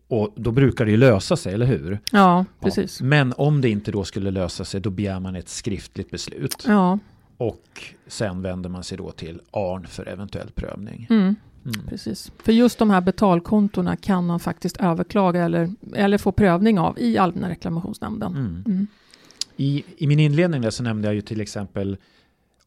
Och 0.09 0.33
då 0.37 0.51
brukar 0.51 0.85
det 0.85 0.91
ju 0.91 0.97
lösa 0.97 1.37
sig, 1.37 1.55
eller 1.55 1.67
hur? 1.67 1.99
Ja, 2.13 2.45
precis. 2.61 3.01
Ja. 3.01 3.07
Men 3.07 3.33
om 3.37 3.61
det 3.61 3.69
inte 3.69 3.91
då 3.91 4.05
skulle 4.05 4.31
lösa 4.31 4.65
sig, 4.65 4.81
då 4.81 4.91
begär 4.91 5.21
man 5.21 5.37
ett 5.37 5.49
skriftligt 5.49 6.11
beslut. 6.11 6.65
Ja. 6.67 6.99
Och 7.37 7.95
sen 8.07 8.43
vänder 8.43 8.71
man 8.71 8.85
sig 8.85 8.99
då 8.99 9.11
till 9.11 9.41
ARN 9.51 9.87
för 9.87 10.09
eventuell 10.09 10.51
prövning. 10.51 11.07
Mm. 11.11 11.37
Mm. 11.65 11.87
Precis. 11.89 12.33
För 12.39 12.53
just 12.53 12.79
de 12.79 12.91
här 12.91 13.01
betalkontona 13.01 13.97
kan 13.97 14.27
man 14.27 14.41
faktiskt 14.41 14.77
överklaga 14.77 15.45
eller, 15.45 15.71
eller 15.95 16.19
få 16.19 16.33
prövning 16.33 16.79
av 16.79 16.99
i 16.99 17.19
Allmänna 17.19 17.49
reklamationsnämnden. 17.49 18.33
Mm. 18.33 18.65
Mm. 18.67 18.87
I, 19.57 19.85
I 19.97 20.07
min 20.07 20.21
inledning 20.21 20.63
där 20.63 20.71
så 20.71 20.83
nämnde 20.83 21.09
jag 21.09 21.15
ju 21.15 21.21
till 21.21 21.41
exempel 21.41 21.97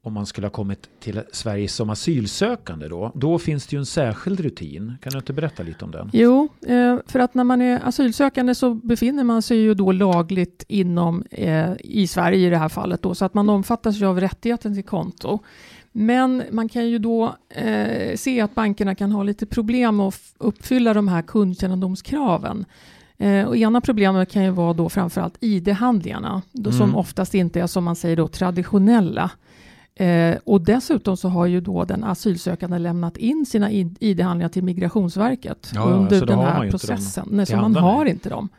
om 0.07 0.13
man 0.13 0.25
skulle 0.25 0.47
ha 0.47 0.51
kommit 0.51 0.89
till 0.99 1.21
Sverige 1.31 1.67
som 1.67 1.89
asylsökande 1.89 2.87
då, 2.87 3.11
då 3.15 3.39
finns 3.39 3.67
det 3.67 3.75
ju 3.75 3.79
en 3.79 3.85
särskild 3.85 4.39
rutin. 4.39 4.97
Kan 5.01 5.11
du 5.11 5.17
inte 5.17 5.33
berätta 5.33 5.63
lite 5.63 5.85
om 5.85 5.91
den? 5.91 6.09
Jo, 6.13 6.49
eh, 6.67 6.97
för 7.07 7.19
att 7.19 7.33
när 7.33 7.43
man 7.43 7.61
är 7.61 7.87
asylsökande 7.87 8.55
så 8.55 8.73
befinner 8.73 9.23
man 9.23 9.41
sig 9.41 9.57
ju 9.57 9.73
då 9.73 9.91
lagligt 9.91 10.65
inom 10.67 11.23
eh, 11.31 11.71
i 11.79 12.07
Sverige 12.07 12.47
i 12.47 12.49
det 12.49 12.57
här 12.57 12.69
fallet 12.69 13.01
då, 13.01 13.15
så 13.15 13.25
att 13.25 13.33
man 13.33 13.49
omfattas 13.49 13.95
ju 13.95 14.05
av 14.05 14.19
rättigheten 14.19 14.73
till 14.73 14.83
konto. 14.83 15.39
Men 15.99 16.43
man 16.51 16.69
kan 16.69 16.89
ju 16.89 16.97
då 16.97 17.35
eh, 17.49 18.15
se 18.15 18.41
att 18.41 18.55
bankerna 18.55 18.95
kan 18.95 19.11
ha 19.11 19.23
lite 19.23 19.45
problem 19.45 19.99
att 19.99 20.21
uppfylla 20.37 20.93
de 20.93 21.07
här 21.07 21.21
kundkännedomskraven. 21.21 22.65
Eh, 23.17 23.45
och 23.45 23.57
ena 23.57 23.81
problemet 23.81 24.31
kan 24.31 24.43
ju 24.43 24.49
vara 24.49 24.73
då 24.73 24.89
framförallt 24.89 25.37
ID-handlingarna, 25.39 26.41
mm. 26.57 26.71
som 26.71 26.95
oftast 26.95 27.35
inte 27.35 27.61
är 27.61 27.67
som 27.67 27.83
man 27.83 27.95
säger 27.95 28.15
då 28.15 28.27
traditionella. 28.27 29.31
Eh, 29.95 30.35
och 30.43 30.61
dessutom 30.61 31.17
så 31.17 31.29
har 31.29 31.45
ju 31.45 31.61
då 31.61 31.83
den 31.83 32.03
asylsökande 32.03 32.79
lämnat 32.79 33.17
in 33.17 33.45
sina 33.45 33.71
ID-handlingar 33.71 34.49
till 34.49 34.63
Migrationsverket 34.63 35.71
ja, 35.73 35.81
under 35.81 36.25
den 36.25 36.39
här 36.39 36.71
processen. 36.71 37.27
Nej, 37.31 37.45
så 37.45 37.55
man 37.55 37.75
har 37.75 38.05
inte 38.05 38.29
dem. 38.29 38.49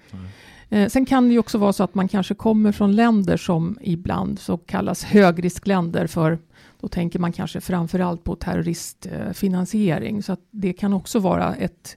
Eh, 0.70 0.88
sen 0.88 1.06
kan 1.06 1.28
det 1.28 1.32
ju 1.32 1.38
också 1.38 1.58
vara 1.58 1.72
så 1.72 1.84
att 1.84 1.94
man 1.94 2.08
kanske 2.08 2.34
kommer 2.34 2.72
från 2.72 2.96
länder 2.96 3.36
som 3.36 3.78
ibland 3.80 4.38
så 4.38 4.56
kallas 4.58 5.04
högriskländer 5.04 6.06
för 6.06 6.38
då 6.80 6.88
tänker 6.88 7.18
man 7.18 7.32
kanske 7.32 7.60
framförallt 7.60 8.24
på 8.24 8.36
terroristfinansiering. 8.36 10.22
Så 10.22 10.36
det 10.50 10.72
kan 10.72 10.92
också 10.92 11.18
vara 11.18 11.54
ett, 11.54 11.96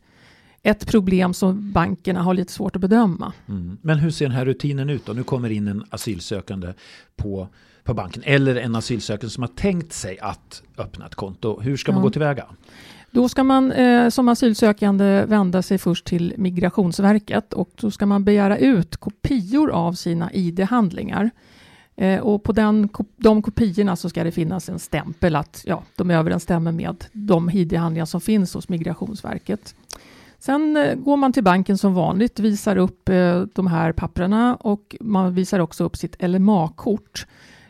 ett 0.64 0.88
problem 0.88 1.34
som 1.34 1.72
bankerna 1.72 2.22
har 2.22 2.34
lite 2.34 2.54
svårt 2.54 2.76
att 2.76 2.82
bedöma. 2.82 3.34
Mm. 3.48 3.78
Men 3.82 4.00
hur 4.00 4.12
ser 4.12 4.26
den 4.26 4.36
här 4.36 4.46
rutinen 4.46 4.90
ut 4.90 5.06
då? 5.06 5.14
Nu 5.14 5.24
kommer 5.24 5.50
in 5.50 5.68
en 5.68 5.84
asylsökande 5.90 6.74
på, 7.16 7.48
på 7.84 7.94
banken 7.94 8.24
eller 8.26 8.56
en 8.56 8.76
asylsökande 8.76 9.30
som 9.30 9.44
har 9.44 9.48
tänkt 9.48 9.94
sig 9.94 10.20
att 10.20 10.64
öppna 10.78 11.06
ett 11.06 11.16
konto. 11.16 11.62
Hur 11.62 11.78
ska 11.78 11.92
man 11.92 12.02
ja. 12.02 12.04
gå 12.04 12.10
tillväga? 12.10 12.46
Då 13.12 13.30
ska 13.30 13.44
man 13.44 13.72
eh, 13.72 14.10
som 14.10 14.30
asylsökande 14.30 15.26
vända 15.26 15.62
sig 15.62 15.78
först 15.78 16.06
till 16.06 16.34
Migrationsverket 16.38 17.54
och 17.54 17.70
då 17.76 17.92
ska 17.92 18.06
man 18.06 18.24
begära 18.24 18.58
ut 18.58 18.98
kopior 18.98 19.72
av 19.72 19.94
sina 19.94 20.34
ID-handlingar. 20.34 21.30
Eh, 21.96 22.20
och 22.20 22.44
på 22.44 22.52
den, 22.52 22.90
de 23.18 23.42
kopiorna 23.42 23.96
så 23.96 24.10
ska 24.10 24.24
det 24.24 24.32
finnas 24.32 24.70
en 24.70 24.80
stämpel 24.80 25.36
att 25.36 25.64
ja, 25.66 25.84
de 25.96 26.12
överensstämmer 26.12 26.72
med 26.72 27.06
de 27.14 27.50
ID-handlingar 27.50 28.06
som 28.06 28.22
finns 28.22 28.54
hos 28.54 28.70
Migrationsverket. 28.70 29.76
Sen 30.40 30.78
eh, 30.78 30.96
går 30.96 31.18
man 31.18 31.34
till 31.34 31.44
banken 31.44 31.78
som 31.78 31.94
vanligt, 31.94 32.40
visar 32.40 32.78
upp 32.78 33.10
eh, 33.10 33.42
de 33.42 33.68
här 33.68 33.92
papperna 33.92 34.56
och 34.56 34.96
man 35.00 35.34
visar 35.34 35.60
också 35.60 35.84
upp 35.84 35.98
sitt 35.98 36.16
LMA-kort. 36.24 37.26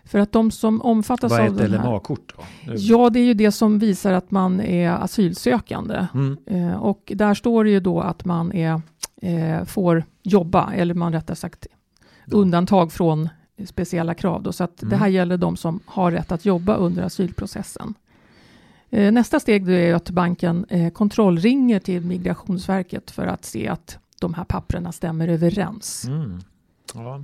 För 0.06 0.20
att 0.20 0.32
de 0.32 0.52
som 0.52 0.82
omfattas 0.82 1.32
av 1.32 1.38
Vad 1.38 1.62
är 1.62 1.66
ett 1.66 1.72
LMA-kort? 1.72 2.36
Ja, 2.78 3.10
det 3.10 3.20
är 3.20 3.24
ju 3.24 3.34
det 3.34 3.52
som 3.52 3.80
visar 3.80 4.14
att 4.14 4.32
man 4.32 4.62
är 4.62 4.90
asylsökande. 4.90 6.08
Mm. 6.14 6.38
Eh, 6.46 6.84
och 6.84 7.12
där 7.16 7.34
står 7.34 7.64
det 7.64 7.70
ju 7.70 7.80
då 7.80 8.02
att 8.02 8.26
man 8.26 8.52
är, 8.52 8.82
eh, 9.22 9.64
får 9.66 10.04
jobba, 10.24 10.74
eller 10.74 10.94
man 10.94 11.14
rättare 11.14 11.36
sagt 11.36 11.68
undantag 12.32 12.92
från 12.92 13.30
speciella 13.66 14.14
krav. 14.14 14.44
Då, 14.44 14.52
så 14.52 14.64
att 14.64 14.82
mm. 14.82 14.90
det 14.90 14.96
här 14.96 15.08
gäller 15.08 15.38
de 15.38 15.58
som 15.58 15.80
har 15.86 16.12
rätt 16.12 16.32
att 16.32 16.46
jobba 16.46 16.76
under 16.76 17.04
asylprocessen. 17.04 17.94
Eh, 18.90 19.12
nästa 19.12 19.40
steg 19.40 19.70
är 19.70 19.96
att 19.96 20.10
banken 20.10 20.66
eh, 20.70 20.92
kontrollringer 20.92 21.80
till 21.80 22.06
Migrationsverket 22.06 23.12
för 23.12 23.28
att 23.28 23.46
se 23.46 23.68
att 23.68 23.98
de 24.20 24.34
här 24.34 24.44
papperna 24.44 24.92
stämmer 24.92 25.28
överens. 25.28 26.06
Mm. 26.08 26.40
Ja. 26.94 27.24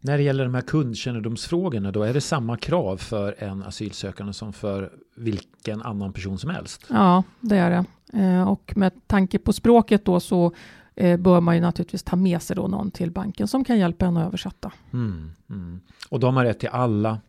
När 0.00 0.16
det 0.16 0.22
gäller 0.22 0.44
de 0.44 0.54
här 0.54 0.62
kundkännedomsfrågorna 0.62 1.92
då 1.92 2.02
är 2.02 2.14
det 2.14 2.20
samma 2.20 2.56
krav 2.56 2.96
för 2.96 3.34
en 3.38 3.62
asylsökande 3.62 4.32
som 4.32 4.52
för 4.52 4.92
vilken 5.16 5.82
annan 5.82 6.12
person 6.12 6.38
som 6.38 6.50
helst? 6.50 6.86
Ja, 6.90 7.22
det 7.40 7.56
är 7.56 7.70
det. 7.70 7.84
Eh, 8.22 8.48
och 8.48 8.72
med 8.76 8.92
tanke 9.06 9.38
på 9.38 9.52
språket 9.52 10.04
då 10.04 10.20
så 10.20 10.52
eh, 10.94 11.20
bör 11.20 11.40
man 11.40 11.54
ju 11.54 11.60
naturligtvis 11.60 12.02
ta 12.02 12.16
med 12.16 12.42
sig 12.42 12.56
då 12.56 12.68
någon 12.68 12.90
till 12.90 13.10
banken 13.10 13.48
som 13.48 13.64
kan 13.64 13.78
hjälpa 13.78 14.06
en 14.06 14.16
att 14.16 14.26
översätta. 14.26 14.72
Mm, 14.92 15.30
mm. 15.50 15.80
Och 16.08 16.20
de 16.20 16.36
har 16.36 16.44
rätt 16.44 16.60
till 16.60 16.68
alla 16.68 17.20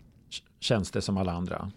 tjänster 0.59 1.01
som 1.01 1.17
alla 1.17 1.31
andra? 1.31 1.71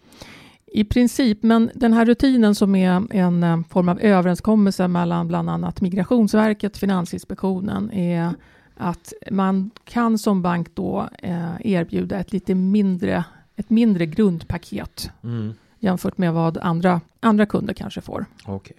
I 0.67 0.85
princip, 0.85 1.43
men 1.43 1.71
den 1.75 1.93
här 1.93 2.07
rutinen 2.07 2.55
som 2.55 2.75
är 2.75 3.15
en 3.15 3.43
eh, 3.43 3.61
form 3.69 3.89
av 3.89 4.01
överenskommelse 4.01 4.89
mellan 4.89 5.29
bland 5.29 5.51
annat 5.51 5.81
Migrationsverket, 5.81 6.77
Finansinspektionen, 6.77 7.93
är 7.93 8.35
att 8.77 9.13
man 9.31 9.71
kan 9.85 10.19
som 10.19 10.43
bank 10.43 10.69
då 10.75 11.09
eh, 11.23 11.55
erbjuda 11.65 12.19
ett 12.19 12.33
lite 12.33 12.55
mindre, 12.55 13.25
ett 13.57 13.71
mindre 13.71 14.07
grundpaket 14.07 15.11
mm. 15.23 15.55
jämfört 15.79 16.19
med 16.19 16.33
vad 16.33 16.59
andra, 16.59 17.01
andra 17.21 17.47
kunder 17.47 17.75
kanske 17.75 18.01
får. 18.01 18.27
Okay. 18.47 18.77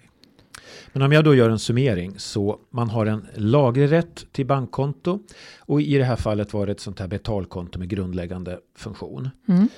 Men 0.92 1.02
om 1.02 1.12
jag 1.12 1.24
då 1.24 1.34
gör 1.34 1.50
en 1.50 1.58
summering 1.58 2.14
så 2.16 2.58
man 2.70 2.90
har 2.90 3.06
en 3.06 3.26
laglig 3.34 3.92
rätt 3.92 4.32
till 4.32 4.46
bankkonto 4.46 5.20
och 5.58 5.82
i 5.82 5.98
det 5.98 6.04
här 6.04 6.16
fallet 6.16 6.52
var 6.52 6.66
det 6.66 6.72
ett 6.72 6.80
sånt 6.80 7.00
här 7.00 7.06
betalkonto 7.06 7.78
med 7.78 7.88
grundläggande 7.88 8.58
funktion. 8.76 9.30
Mm. 9.48 9.68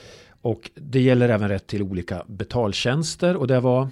Och 0.43 0.71
det 0.75 1.01
gäller 1.01 1.29
även 1.29 1.49
rätt 1.49 1.67
till 1.67 1.83
olika 1.83 2.25
betaltjänster 2.27 3.37
och 3.37 3.47
det 3.47 3.61
var 3.61 3.89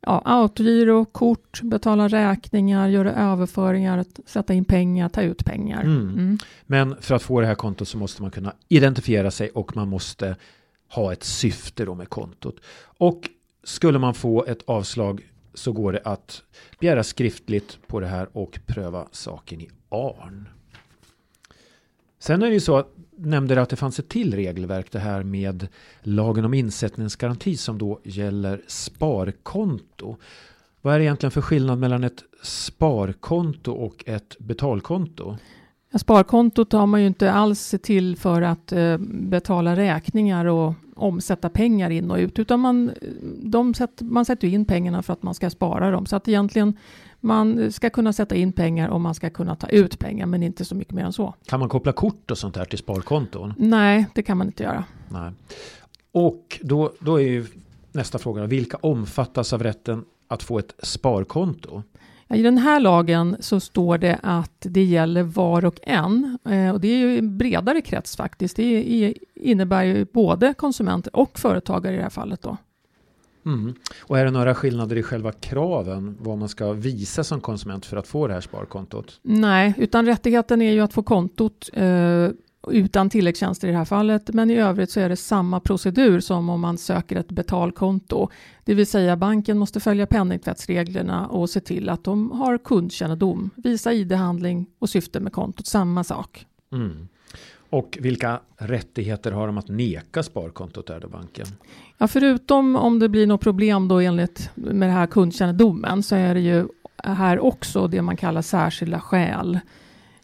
ja, 0.00 0.22
autogiro, 0.24 1.04
kort, 1.04 1.60
betala 1.62 2.08
räkningar, 2.08 2.88
göra 2.88 3.14
överföringar, 3.14 4.04
sätta 4.26 4.54
in 4.54 4.64
pengar, 4.64 5.08
ta 5.08 5.22
ut 5.22 5.44
pengar. 5.44 5.82
Mm. 5.82 6.08
Mm. 6.08 6.38
Men 6.66 6.96
för 7.00 7.14
att 7.14 7.22
få 7.22 7.40
det 7.40 7.46
här 7.46 7.54
kontot 7.54 7.88
så 7.88 7.98
måste 7.98 8.22
man 8.22 8.30
kunna 8.30 8.52
identifiera 8.68 9.30
sig 9.30 9.50
och 9.50 9.76
man 9.76 9.88
måste 9.88 10.36
ha 10.88 11.12
ett 11.12 11.24
syfte 11.24 11.84
då 11.84 11.94
med 11.94 12.08
kontot. 12.08 12.56
Och 12.98 13.28
skulle 13.64 13.98
man 13.98 14.14
få 14.14 14.44
ett 14.44 14.62
avslag 14.66 15.30
så 15.54 15.72
går 15.72 15.92
det 15.92 16.00
att 16.04 16.42
begära 16.80 17.04
skriftligt 17.04 17.78
på 17.86 18.00
det 18.00 18.06
här 18.06 18.28
och 18.32 18.60
pröva 18.66 19.08
saken 19.12 19.60
i 19.60 19.70
ARN. 19.88 20.48
Sen 22.20 22.42
är 22.42 22.46
det 22.46 22.52
ju 22.52 22.60
så, 22.60 22.84
nämnde 23.16 23.54
du 23.54 23.60
att 23.60 23.68
det 23.68 23.76
fanns 23.76 23.98
ett 23.98 24.08
till 24.08 24.34
regelverk, 24.34 24.92
det 24.92 24.98
här 24.98 25.22
med 25.22 25.68
lagen 26.02 26.44
om 26.44 26.54
insättningsgaranti 26.54 27.56
som 27.56 27.78
då 27.78 28.00
gäller 28.04 28.62
sparkonto. 28.66 30.16
Vad 30.82 30.94
är 30.94 30.98
det 30.98 31.04
egentligen 31.04 31.30
för 31.30 31.40
skillnad 31.40 31.78
mellan 31.78 32.04
ett 32.04 32.24
sparkonto 32.42 33.72
och 33.72 34.04
ett 34.06 34.36
betalkonto? 34.38 35.36
Ja, 35.90 35.98
sparkontot 35.98 36.72
har 36.72 36.86
man 36.86 37.00
ju 37.00 37.06
inte 37.06 37.32
alls 37.32 37.74
till 37.82 38.16
för 38.16 38.42
att 38.42 38.72
eh, 38.72 38.98
betala 39.10 39.76
räkningar 39.76 40.44
och 40.44 40.74
omsätta 40.96 41.48
pengar 41.48 41.90
in 41.90 42.10
och 42.10 42.16
ut, 42.16 42.38
utan 42.38 42.60
man, 42.60 42.90
de 43.42 43.74
sätt, 43.74 44.00
man 44.00 44.24
sätter 44.24 44.48
in 44.48 44.64
pengarna 44.64 45.02
för 45.02 45.12
att 45.12 45.22
man 45.22 45.34
ska 45.34 45.50
spara 45.50 45.90
dem. 45.90 46.06
Så 46.06 46.16
att 46.16 46.28
egentligen 46.28 46.76
man 47.20 47.72
ska 47.72 47.90
kunna 47.90 48.12
sätta 48.12 48.34
in 48.34 48.52
pengar 48.52 48.88
och 48.88 49.00
man 49.00 49.14
ska 49.14 49.30
kunna 49.30 49.56
ta 49.56 49.66
ut 49.66 49.98
pengar, 49.98 50.26
men 50.26 50.42
inte 50.42 50.64
så 50.64 50.74
mycket 50.74 50.94
mer 50.94 51.04
än 51.04 51.12
så. 51.12 51.34
Kan 51.46 51.60
man 51.60 51.68
koppla 51.68 51.92
kort 51.92 52.30
och 52.30 52.38
sånt 52.38 52.56
här 52.56 52.64
till 52.64 52.78
sparkonton? 52.78 53.54
Nej, 53.58 54.06
det 54.14 54.22
kan 54.22 54.38
man 54.38 54.46
inte 54.46 54.62
göra. 54.62 54.84
Nej. 55.08 55.32
Och 56.12 56.60
då, 56.62 56.92
då 57.00 57.20
är 57.20 57.28
ju 57.28 57.46
nästa 57.92 58.18
fråga, 58.18 58.46
vilka 58.46 58.76
omfattas 58.76 59.52
av 59.52 59.62
rätten 59.62 60.04
att 60.28 60.42
få 60.42 60.58
ett 60.58 60.74
sparkonto? 60.82 61.82
I 62.34 62.42
den 62.42 62.58
här 62.58 62.80
lagen 62.80 63.36
så 63.40 63.60
står 63.60 63.98
det 63.98 64.18
att 64.22 64.56
det 64.60 64.84
gäller 64.84 65.22
var 65.22 65.64
och 65.64 65.78
en. 65.82 66.38
Eh, 66.44 66.70
och 66.70 66.80
det 66.80 66.88
är 66.88 66.98
ju 66.98 67.18
en 67.18 67.38
bredare 67.38 67.80
krets 67.80 68.16
faktiskt. 68.16 68.56
Det 68.56 69.14
innebär 69.34 69.82
ju 69.82 70.04
både 70.12 70.54
konsumenter 70.54 71.16
och 71.16 71.38
företagare 71.38 71.94
i 71.94 71.96
det 71.96 72.02
här 72.02 72.10
fallet. 72.10 72.42
Då. 72.42 72.56
Mm. 73.46 73.74
Och 74.02 74.18
är 74.18 74.24
det 74.24 74.30
några 74.30 74.54
skillnader 74.54 74.96
i 74.96 75.02
själva 75.02 75.32
kraven 75.32 76.16
vad 76.20 76.38
man 76.38 76.48
ska 76.48 76.72
visa 76.72 77.24
som 77.24 77.40
konsument 77.40 77.86
för 77.86 77.96
att 77.96 78.06
få 78.06 78.26
det 78.26 78.34
här 78.34 78.40
sparkontot? 78.40 79.20
Nej, 79.22 79.74
utan 79.78 80.06
rättigheten 80.06 80.62
är 80.62 80.72
ju 80.72 80.80
att 80.80 80.92
få 80.92 81.02
kontot 81.02 81.70
eh, 81.72 82.28
utan 82.68 83.10
tilläggstjänster 83.10 83.68
i 83.68 83.70
det 83.70 83.76
här 83.76 83.84
fallet. 83.84 84.28
Men 84.34 84.50
i 84.50 84.56
övrigt 84.56 84.90
så 84.90 85.00
är 85.00 85.08
det 85.08 85.16
samma 85.16 85.60
procedur 85.60 86.20
som 86.20 86.48
om 86.48 86.60
man 86.60 86.78
söker 86.78 87.16
ett 87.16 87.28
betalkonto. 87.28 88.28
Det 88.64 88.74
vill 88.74 88.86
säga 88.86 89.16
banken 89.16 89.58
måste 89.58 89.80
följa 89.80 90.06
penningtvättsreglerna 90.06 91.26
och 91.26 91.50
se 91.50 91.60
till 91.60 91.88
att 91.88 92.04
de 92.04 92.30
har 92.30 92.58
kundkännedom, 92.58 93.50
visa 93.56 93.92
id-handling 93.92 94.66
och 94.78 94.90
syfte 94.90 95.20
med 95.20 95.32
kontot, 95.32 95.66
samma 95.66 96.04
sak. 96.04 96.46
Mm. 96.72 97.08
Och 97.70 97.98
vilka 98.00 98.40
rättigheter 98.56 99.32
har 99.32 99.46
de 99.46 99.58
att 99.58 99.68
neka 99.68 100.22
sparkontot 100.22 100.90
då 101.02 101.08
banken? 101.08 101.46
Ja, 101.98 102.08
förutom 102.08 102.76
om 102.76 102.98
det 102.98 103.08
blir 103.08 103.26
något 103.26 103.40
problem 103.40 103.88
då 103.88 104.00
enligt 104.00 104.50
med 104.54 104.88
det 104.88 104.92
här 104.92 105.06
kundkännedomen 105.06 106.02
så 106.02 106.16
är 106.16 106.34
det 106.34 106.40
ju 106.40 106.68
här 107.04 107.38
också 107.38 107.86
det 107.86 108.02
man 108.02 108.16
kallar 108.16 108.42
särskilda 108.42 109.00
skäl. 109.00 109.58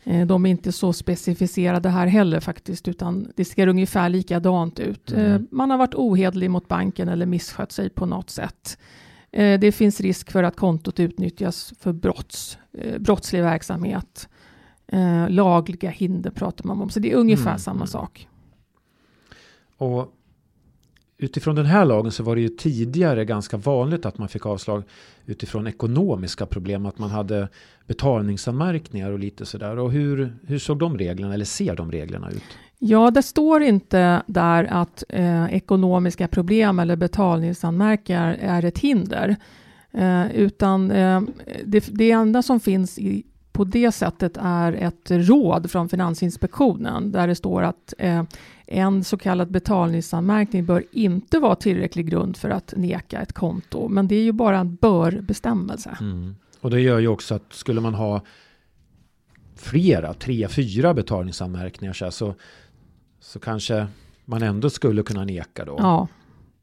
Eh, 0.04 0.26
de 0.26 0.46
är 0.46 0.50
inte 0.50 0.72
så 0.72 0.92
specificerade 0.92 1.88
här 1.88 2.06
heller 2.06 2.40
faktiskt, 2.40 2.88
utan 2.88 3.32
det 3.36 3.44
ser 3.44 3.66
ungefär 3.66 4.08
likadant 4.08 4.80
ut. 4.80 5.12
Mm. 5.12 5.32
Eh, 5.32 5.40
man 5.50 5.70
har 5.70 5.78
varit 5.78 5.94
ohedlig 5.94 6.50
mot 6.50 6.68
banken 6.68 7.08
eller 7.08 7.26
misskött 7.26 7.72
sig 7.72 7.90
på 7.90 8.06
något 8.06 8.30
sätt. 8.30 8.78
Eh, 9.32 9.60
det 9.60 9.72
finns 9.72 10.00
risk 10.00 10.30
för 10.30 10.42
att 10.42 10.56
kontot 10.56 11.00
utnyttjas 11.00 11.74
för 11.78 11.92
brotts, 11.92 12.58
brottslig 12.98 13.42
verksamhet. 13.42 14.28
Lagliga 15.28 15.90
hinder 15.90 16.30
pratar 16.30 16.64
man 16.64 16.80
om, 16.82 16.90
så 16.90 17.00
det 17.00 17.12
är 17.12 17.16
ungefär 17.16 17.50
mm. 17.50 17.58
samma 17.58 17.76
mm. 17.76 17.86
sak. 17.86 18.28
Och 19.78 20.12
utifrån 21.18 21.54
den 21.54 21.66
här 21.66 21.84
lagen 21.84 22.12
så 22.12 22.22
var 22.22 22.36
det 22.36 22.42
ju 22.42 22.48
tidigare 22.48 23.24
ganska 23.24 23.56
vanligt 23.56 24.06
att 24.06 24.18
man 24.18 24.28
fick 24.28 24.46
avslag 24.46 24.82
utifrån 25.26 25.66
ekonomiska 25.66 26.46
problem, 26.46 26.86
att 26.86 26.98
man 26.98 27.10
hade 27.10 27.48
betalningsanmärkningar 27.86 29.10
och 29.10 29.18
lite 29.18 29.46
sådär. 29.46 29.78
Och 29.78 29.92
hur, 29.92 30.36
hur 30.46 30.58
såg 30.58 30.78
de 30.78 30.98
reglerna, 30.98 31.34
eller 31.34 31.44
ser 31.44 31.76
de 31.76 31.92
reglerna 31.92 32.30
ut? 32.30 32.42
Ja, 32.78 33.10
det 33.10 33.22
står 33.22 33.62
inte 33.62 34.22
där 34.26 34.64
att 34.64 35.04
eh, 35.08 35.54
ekonomiska 35.54 36.28
problem 36.28 36.78
eller 36.78 36.96
betalningsanmärkningar 36.96 38.36
är 38.40 38.64
ett 38.64 38.78
hinder, 38.78 39.36
eh, 39.92 40.30
utan 40.36 40.90
eh, 40.90 41.20
det, 41.64 41.88
det 41.92 42.10
enda 42.10 42.42
som 42.42 42.60
finns 42.60 42.98
i, 42.98 43.26
på 43.56 43.64
det 43.64 43.92
sättet 43.92 44.36
är 44.40 44.72
ett 44.72 45.10
råd 45.10 45.70
från 45.70 45.88
Finansinspektionen 45.88 47.12
där 47.12 47.28
det 47.28 47.34
står 47.34 47.62
att 47.62 47.94
eh, 47.98 48.22
en 48.66 49.04
så 49.04 49.18
kallad 49.18 49.50
betalningsanmärkning 49.50 50.64
bör 50.64 50.84
inte 50.92 51.38
vara 51.38 51.54
tillräcklig 51.54 52.10
grund 52.10 52.36
för 52.36 52.50
att 52.50 52.74
neka 52.76 53.20
ett 53.20 53.32
konto. 53.32 53.88
Men 53.88 54.08
det 54.08 54.14
är 54.14 54.22
ju 54.22 54.32
bara 54.32 54.58
en 54.58 54.74
bör-bestämmelse. 54.74 55.96
Mm. 56.00 56.36
Och 56.60 56.70
det 56.70 56.80
gör 56.80 56.98
ju 56.98 57.08
också 57.08 57.34
att 57.34 57.42
skulle 57.50 57.80
man 57.80 57.94
ha 57.94 58.20
flera, 59.56 60.14
tre, 60.14 60.48
fyra 60.48 60.94
betalningsanmärkningar 60.94 61.92
så, 61.92 62.10
så, 62.10 62.34
så 63.20 63.38
kanske 63.38 63.86
man 64.24 64.42
ändå 64.42 64.70
skulle 64.70 65.02
kunna 65.02 65.24
neka 65.24 65.64
då. 65.64 65.76
Ja. 65.78 66.08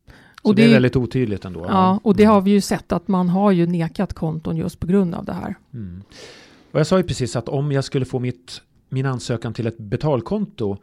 Så 0.08 0.50
och 0.50 0.56
det, 0.56 0.62
det, 0.62 0.70
är 0.70 0.74
väldigt 0.74 0.96
otydligt 0.96 1.46
ändå. 1.46 1.66
Ja, 1.70 2.00
och 2.04 2.16
det 2.16 2.24
mm. 2.24 2.34
har 2.34 2.42
vi 2.42 2.52
ju 2.52 2.62
sett 2.62 2.92
att 2.92 3.08
man 3.08 3.30
har 3.30 3.52
ju 3.52 3.66
nekat 3.66 4.14
konton 4.14 4.58
just 4.58 4.80
på 4.80 4.88
grund 4.88 5.16
av 5.16 5.26
det 5.26 5.34
här. 5.34 5.56
Mm. 5.74 6.04
Och 6.74 6.80
jag 6.80 6.88
sa 6.88 6.98
ju 6.98 7.04
precis 7.04 7.36
att 7.36 7.50
om 7.50 7.72
jag 7.72 7.84
skulle 7.84 8.06
få 8.06 8.20
mitt, 8.20 8.62
min 8.90 9.06
ansökan 9.06 9.54
till 9.54 9.68
ett 9.68 9.78
betalkonto 9.78 10.78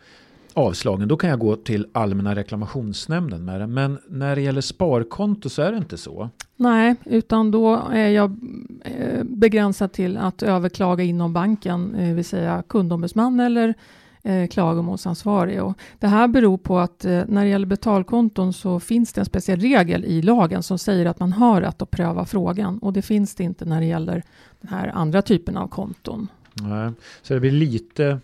avslagen, 0.55 1.09
då 1.09 1.17
kan 1.17 1.31
jag 1.31 1.39
gå 1.39 1.57
till 1.57 1.87
Allmänna 1.93 2.35
reklamationsnämnden 2.35 3.45
med 3.45 3.61
det. 3.61 3.67
Men 3.67 3.99
när 4.09 4.37
det 4.37 4.43
gäller 4.43 4.61
sparkonto 4.61 5.49
så 5.49 5.63
är 5.63 5.73
det 5.73 5.79
inte 5.79 5.99
så. 5.99 6.31
Nej, 6.57 6.97
utan 7.05 7.51
då 7.51 7.83
är 7.93 8.09
jag 8.09 8.37
eh, 8.85 9.25
begränsad 9.25 9.93
till 9.93 10.17
att 10.17 10.43
överklaga 10.43 11.05
inom 11.05 11.33
banken, 11.33 11.93
det 11.93 12.13
vill 12.13 12.25
säga 12.25 12.63
kundombudsman 12.69 13.41
eller 13.41 13.75
eh, 14.23 14.47
klagomålsansvarig. 14.47 15.63
Och 15.63 15.79
det 15.99 16.07
här 16.07 16.29
beror 16.29 16.59
på 16.59 16.79
att 16.79 17.05
eh, 17.05 17.23
när 17.29 17.45
det 17.45 17.51
gäller 17.51 17.67
betalkonton 17.67 18.53
så 18.53 18.81
finns 18.81 19.13
det 19.13 19.21
en 19.21 19.25
speciell 19.25 19.61
regel 19.61 20.05
i 20.05 20.23
lagen 20.23 20.63
som 20.63 20.79
säger 20.79 21.07
att 21.07 21.21
man 21.21 21.33
har 21.33 21.61
rätt 21.61 21.83
att 21.83 21.91
pröva 21.91 22.25
frågan 22.25 22.79
och 22.79 22.93
det 22.93 23.03
finns 23.03 23.35
det 23.35 23.45
inte 23.45 23.65
när 23.65 23.81
det 23.81 23.87
gäller 23.87 24.23
den 24.61 24.71
här 24.71 24.89
andra 24.89 25.23
typen 25.23 25.57
av 25.57 25.69
konton. 25.69 26.29
Nej, 26.53 26.93
så 27.23 27.35
det 27.35 27.41
blir 27.41 27.51
lite 27.51 28.21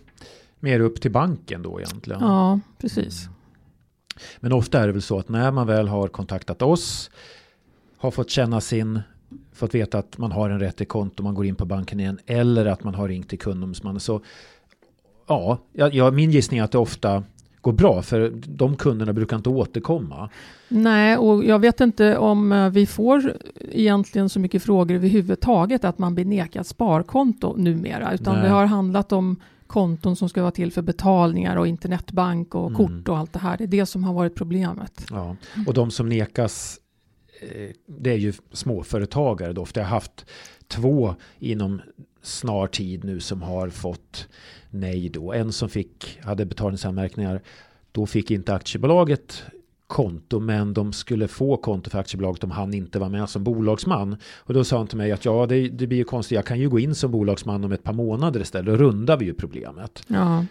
mer 0.59 0.79
upp 0.79 1.01
till 1.01 1.11
banken 1.11 1.61
då 1.61 1.81
egentligen. 1.81 2.21
Ja, 2.21 2.59
precis. 2.77 3.29
Men 4.39 4.53
ofta 4.53 4.81
är 4.81 4.87
det 4.87 4.93
väl 4.93 5.01
så 5.01 5.19
att 5.19 5.29
när 5.29 5.51
man 5.51 5.67
väl 5.67 5.87
har 5.87 6.07
kontaktat 6.07 6.61
oss, 6.61 7.09
har 7.97 8.11
fått 8.11 8.29
känna 8.29 8.61
sin, 8.61 9.01
fått 9.53 9.75
veta 9.75 9.97
att 9.97 10.17
man 10.17 10.31
har 10.31 10.49
en 10.49 10.59
rätt 10.59 10.75
till 10.77 10.87
konto, 10.87 11.23
man 11.23 11.33
går 11.33 11.45
in 11.45 11.55
på 11.55 11.65
banken 11.65 11.99
igen, 11.99 12.19
eller 12.25 12.65
att 12.65 12.83
man 12.83 12.95
har 12.95 13.07
ringt 13.07 13.29
till 13.29 13.39
kundombudsmannen. 13.39 13.99
Så 13.99 14.21
ja, 15.27 15.57
ja, 15.73 16.11
min 16.11 16.31
gissning 16.31 16.59
är 16.59 16.63
att 16.63 16.71
det 16.71 16.77
ofta 16.77 17.23
går 17.67 17.73
bra, 17.73 18.01
för 18.01 18.33
de 18.45 18.75
kunderna 18.75 19.13
brukar 19.13 19.37
inte 19.37 19.49
återkomma. 19.49 20.29
Nej, 20.67 21.17
och 21.17 21.45
jag 21.45 21.59
vet 21.59 21.81
inte 21.81 22.17
om 22.17 22.51
eh, 22.51 22.69
vi 22.69 22.85
får 22.85 23.33
egentligen 23.71 24.29
så 24.29 24.39
mycket 24.39 24.63
frågor 24.63 24.95
överhuvudtaget 24.95 25.85
att 25.85 25.99
man 25.99 26.15
blir 26.15 26.25
nekad 26.25 26.67
sparkonto 26.67 27.55
numera, 27.57 28.13
utan 28.13 28.33
Nej. 28.33 28.43
det 28.43 28.49
har 28.49 28.65
handlat 28.65 29.11
om 29.11 29.35
konton 29.67 30.15
som 30.15 30.29
ska 30.29 30.41
vara 30.41 30.51
till 30.51 30.71
för 30.71 30.81
betalningar 30.81 31.57
och 31.57 31.67
internetbank 31.67 32.55
och 32.55 32.67
mm. 32.67 32.77
kort 32.77 33.09
och 33.09 33.17
allt 33.17 33.33
det 33.33 33.39
här. 33.39 33.57
Det 33.57 33.63
är 33.63 33.67
det 33.67 33.85
som 33.85 34.03
har 34.03 34.13
varit 34.13 34.35
problemet. 34.35 35.05
Ja. 35.09 35.35
Och 35.67 35.73
de 35.73 35.91
som 35.91 36.09
nekas, 36.09 36.79
eh, 37.41 37.69
det 37.85 38.11
är 38.11 38.17
ju 38.17 38.33
småföretagare 38.51 39.53
då. 39.53 39.61
Ofta 39.61 39.79
har 39.79 39.87
haft 39.87 40.25
två 40.67 41.15
inom 41.39 41.81
snar 42.27 42.67
tid 42.67 43.03
nu 43.03 43.19
som 43.19 43.41
har 43.41 43.69
fått 43.69 44.27
nej 44.69 45.09
då. 45.09 45.33
En 45.33 45.51
som 45.51 45.69
fick, 45.69 46.19
hade 46.23 46.45
betalningsanmärkningar. 46.45 47.41
Då 47.91 48.05
fick 48.05 48.31
inte 48.31 48.53
aktiebolaget 48.53 49.43
konto 49.87 50.39
men 50.39 50.73
de 50.73 50.93
skulle 50.93 51.27
få 51.27 51.57
konto 51.57 51.89
för 51.89 51.99
aktiebolaget 51.99 52.43
om 52.43 52.51
han 52.51 52.73
inte 52.73 52.99
var 52.99 53.09
med 53.09 53.29
som 53.29 53.43
bolagsman. 53.43 54.17
Och 54.37 54.53
då 54.53 54.63
sa 54.63 54.77
han 54.77 54.87
till 54.87 54.97
mig 54.97 55.11
att 55.11 55.25
ja 55.25 55.45
det, 55.45 55.69
det 55.69 55.87
blir 55.87 55.97
ju 55.97 56.03
konstigt, 56.03 56.35
jag 56.35 56.45
kan 56.45 56.59
ju 56.59 56.69
gå 56.69 56.79
in 56.79 56.95
som 56.95 57.11
bolagsman 57.11 57.63
om 57.63 57.71
ett 57.71 57.83
par 57.83 57.93
månader 57.93 58.39
istället, 58.39 58.65
då 58.65 58.77
rundar 58.77 59.17
vi 59.17 59.25
ju 59.25 59.33
problemet. 59.33 60.03
Ja. 60.07 60.45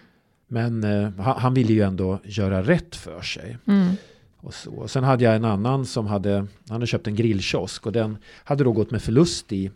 Men 0.49 0.85
eh, 0.85 1.11
han 1.19 1.55
ville 1.55 1.73
ju 1.73 1.83
ändå 1.83 2.19
göra 2.25 2.63
rätt 2.63 2.97
för 2.97 3.21
sig. 3.21 3.59
Mm. 3.67 3.89
Och 4.37 4.55
så. 4.55 4.89
Sen 4.89 5.05
hade 5.05 5.25
jag 5.25 5.37
en 5.37 5.45
annan 5.45 5.87
som 5.87 6.07
hade, 6.07 6.35
han 6.35 6.49
hade 6.69 6.87
köpt 6.87 7.07
en 7.07 7.15
grillkiosk 7.15 7.87
och 7.87 7.93
den 7.93 8.19
hade 8.45 8.65
då 8.65 8.73
gått 8.73 8.91
med 8.91 9.03
förlust 9.03 9.53
i 9.53 9.71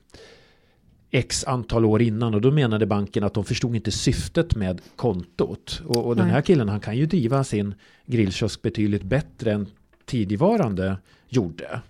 x 1.10 1.44
antal 1.44 1.84
år 1.84 2.02
innan 2.02 2.34
och 2.34 2.40
då 2.40 2.50
menade 2.50 2.86
banken 2.86 3.24
att 3.24 3.34
de 3.34 3.44
förstod 3.44 3.76
inte 3.76 3.90
syftet 3.90 4.56
med 4.56 4.80
kontot. 4.96 5.82
Och, 5.86 6.06
och 6.06 6.16
den 6.16 6.30
här 6.30 6.42
killen 6.42 6.68
han 6.68 6.80
kan 6.80 6.96
ju 6.96 7.06
driva 7.06 7.44
sin 7.44 7.74
grillkiosk 8.06 8.62
betydligt 8.62 9.02
bättre 9.02 9.52
än 9.52 9.66
tidigvarande 10.06 10.96
gjorde. 11.28 11.80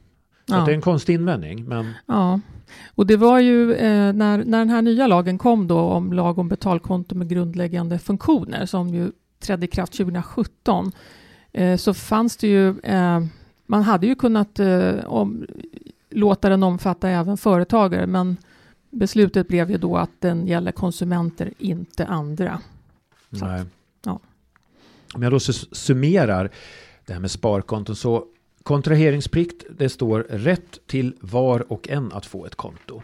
Så 0.49 0.55
ja. 0.55 0.65
det 0.65 0.73
är 0.73 0.75
en 0.75 0.81
konstig 0.81 1.15
invändning. 1.15 1.65
Men... 1.65 1.93
Ja, 2.07 2.41
och 2.95 3.07
det 3.07 3.17
var 3.17 3.39
ju 3.39 3.75
eh, 3.75 4.13
när, 4.13 4.45
när 4.45 4.59
den 4.59 4.71
här 4.71 4.83
nya 4.83 5.07
lagen 5.07 5.39
kom 5.39 5.69
då 5.69 5.79
om 5.79 6.13
lag 6.13 6.39
om 6.39 6.49
betalkonto 6.49 7.15
med 7.15 7.29
grundläggande 7.29 7.99
funktioner 7.99 8.67
som 8.67 8.89
ju 8.89 9.13
trädde 9.41 9.65
i 9.65 9.69
kraft 9.69 9.93
2017 9.93 10.93
eh, 11.53 11.77
så 11.77 11.95
fanns 11.95 12.37
det 12.37 12.49
ju 12.49 12.81
eh, 12.81 13.21
man 13.67 13.83
hade 13.83 14.07
ju 14.07 14.15
kunnat 14.15 14.61
eh, 14.61 14.95
om, 15.07 15.47
låta 16.11 16.49
den 16.49 16.63
omfatta 16.63 17.09
även 17.09 17.37
företagare 17.37 18.07
men 18.07 18.37
Beslutet 18.91 19.49
blev 19.49 19.71
ju 19.71 19.79
då 19.79 19.97
att 19.97 20.11
den 20.19 20.47
gäller 20.47 20.73
konsumenter, 20.73 21.53
inte 21.59 22.07
andra. 22.07 22.61
Nej. 23.29 23.65
Ja. 24.05 24.21
Om 25.15 25.23
jag 25.23 25.33
då 25.33 25.41
summerar 25.41 26.51
det 27.07 27.13
här 27.13 27.21
med 27.21 27.31
sparkonton 27.31 27.97
så 27.97 28.25
kontraheringsplikt 28.63 29.65
det 29.79 29.89
står 29.89 30.21
rätt 30.21 30.87
till 30.87 31.15
var 31.21 31.73
och 31.73 31.89
en 31.89 32.13
att 32.13 32.27
få 32.27 32.47
ett 32.47 32.55
konto. 32.55 33.03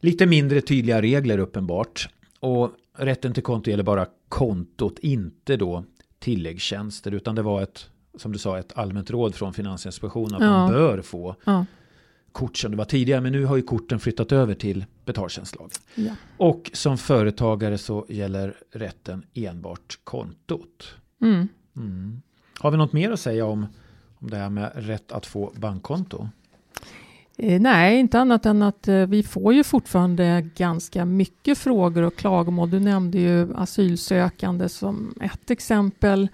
Lite 0.00 0.26
mindre 0.26 0.60
tydliga 0.60 1.02
regler 1.02 1.38
uppenbart. 1.38 2.08
Och 2.40 2.70
rätten 2.92 3.34
till 3.34 3.42
konto 3.42 3.70
gäller 3.70 3.84
bara 3.84 4.06
kontot, 4.28 4.98
inte 4.98 5.56
då 5.56 5.84
tilläggstjänster. 6.18 7.14
Utan 7.14 7.34
det 7.34 7.42
var 7.42 7.62
ett, 7.62 7.90
som 8.16 8.32
du 8.32 8.38
sa, 8.38 8.58
ett 8.58 8.72
allmänt 8.78 9.10
råd 9.10 9.34
från 9.34 9.54
Finansinspektionen 9.54 10.34
att 10.34 10.42
ja. 10.42 10.50
man 10.50 10.72
bör 10.72 11.02
få 11.02 11.36
ja. 11.44 11.66
Kort 12.32 12.56
som 12.56 12.70
det 12.70 12.76
var 12.76 12.84
tidigare. 12.84 13.20
Men 13.20 13.32
nu 13.32 13.44
har 13.44 13.56
ju 13.56 13.62
korten 13.62 14.00
flyttat 14.00 14.32
över 14.32 14.54
till 14.54 14.84
betaltjänstlag. 15.04 15.70
Ja. 15.94 16.12
Och 16.36 16.70
som 16.72 16.98
företagare 16.98 17.78
så 17.78 18.06
gäller 18.08 18.54
rätten 18.72 19.22
enbart 19.34 19.98
kontot. 20.04 20.94
Mm. 21.22 21.48
Mm. 21.76 22.22
Har 22.58 22.70
vi 22.70 22.76
något 22.76 22.92
mer 22.92 23.10
att 23.10 23.20
säga 23.20 23.46
om, 23.46 23.66
om 24.18 24.30
det 24.30 24.36
här 24.36 24.50
med 24.50 24.72
rätt 24.74 25.12
att 25.12 25.26
få 25.26 25.52
bankkonto? 25.56 26.28
Eh, 27.36 27.60
nej, 27.60 27.98
inte 27.98 28.20
annat 28.20 28.46
än 28.46 28.62
att 28.62 28.88
eh, 28.88 29.06
vi 29.06 29.22
får 29.22 29.54
ju 29.54 29.64
fortfarande 29.64 30.50
ganska 30.56 31.04
mycket 31.04 31.58
frågor 31.58 32.02
och 32.02 32.16
klagomål. 32.16 32.70
Du 32.70 32.80
nämnde 32.80 33.18
ju 33.18 33.56
asylsökande 33.56 34.68
som 34.68 35.14
ett 35.20 35.50
exempel. 35.50 36.28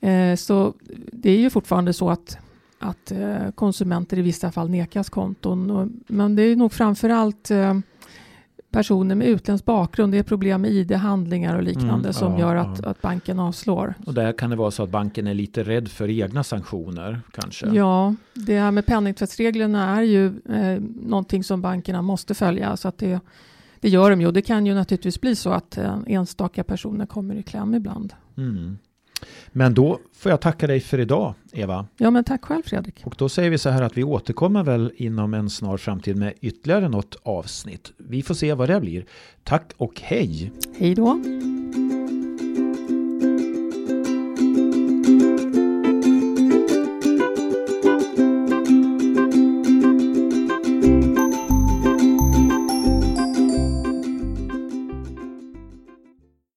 Eh, 0.00 0.34
så 0.36 0.74
det 1.12 1.30
är 1.30 1.38
ju 1.38 1.50
fortfarande 1.50 1.92
så 1.92 2.10
att, 2.10 2.38
att 2.78 3.12
konsumenter 3.54 4.18
i 4.18 4.22
vissa 4.22 4.52
fall 4.52 4.70
nekas 4.70 5.10
konton. 5.10 5.92
Men 6.06 6.36
det 6.36 6.42
är 6.42 6.56
nog 6.56 6.72
framför 6.72 7.10
allt 7.10 7.50
personer 8.76 9.14
med 9.14 9.28
utländsk 9.28 9.64
bakgrund. 9.64 10.12
Det 10.12 10.18
är 10.18 10.22
problem 10.22 10.62
med 10.62 10.70
ID-handlingar 10.70 11.56
och 11.56 11.62
liknande 11.62 12.08
mm, 12.08 12.12
som 12.12 12.32
ja, 12.32 12.38
gör 12.38 12.56
att, 12.56 12.80
ja. 12.82 12.90
att 12.90 13.02
banken 13.02 13.38
avslår. 13.38 13.94
Och 14.06 14.14
där 14.14 14.32
kan 14.32 14.50
det 14.50 14.56
vara 14.56 14.70
så 14.70 14.82
att 14.82 14.90
banken 14.90 15.26
är 15.26 15.34
lite 15.34 15.62
rädd 15.62 15.88
för 15.88 16.10
egna 16.10 16.44
sanktioner 16.44 17.20
kanske? 17.32 17.66
Ja, 17.66 18.14
det 18.34 18.58
här 18.58 18.70
med 18.70 18.86
penningtvättsreglerna 18.86 19.96
är 19.96 20.02
ju 20.02 20.26
eh, 20.26 20.82
någonting 21.02 21.44
som 21.44 21.62
bankerna 21.62 22.02
måste 22.02 22.34
följa. 22.34 22.76
Så 22.76 22.88
att 22.88 22.98
det, 22.98 23.20
det 23.80 23.88
gör 23.88 24.10
de 24.10 24.20
ju. 24.20 24.32
Det 24.32 24.42
kan 24.42 24.66
ju 24.66 24.74
naturligtvis 24.74 25.20
bli 25.20 25.36
så 25.36 25.50
att 25.50 25.78
eh, 25.78 25.98
enstaka 26.06 26.64
personer 26.64 27.06
kommer 27.06 27.34
i 27.34 27.42
kläm 27.42 27.74
ibland. 27.74 28.14
Mm. 28.36 28.78
Men 29.52 29.74
då 29.74 29.98
får 30.12 30.30
jag 30.30 30.40
tacka 30.40 30.66
dig 30.66 30.80
för 30.80 31.00
idag, 31.00 31.34
Eva. 31.52 31.86
Ja, 31.96 32.10
men 32.10 32.24
tack 32.24 32.44
själv, 32.44 32.62
Fredrik. 32.62 33.02
Och 33.04 33.14
då 33.18 33.28
säger 33.28 33.50
vi 33.50 33.58
så 33.58 33.70
här 33.70 33.82
att 33.82 33.96
vi 33.96 34.04
återkommer 34.04 34.62
väl 34.62 34.92
inom 34.96 35.34
en 35.34 35.50
snar 35.50 35.76
framtid 35.76 36.16
med 36.16 36.34
ytterligare 36.40 36.88
något 36.88 37.16
avsnitt. 37.22 37.92
Vi 37.96 38.22
får 38.22 38.34
se 38.34 38.54
vad 38.54 38.68
det 38.68 38.80
blir. 38.80 39.04
Tack 39.44 39.72
och 39.76 40.00
hej! 40.00 40.52
Hej 40.78 40.94
då! 40.94 41.22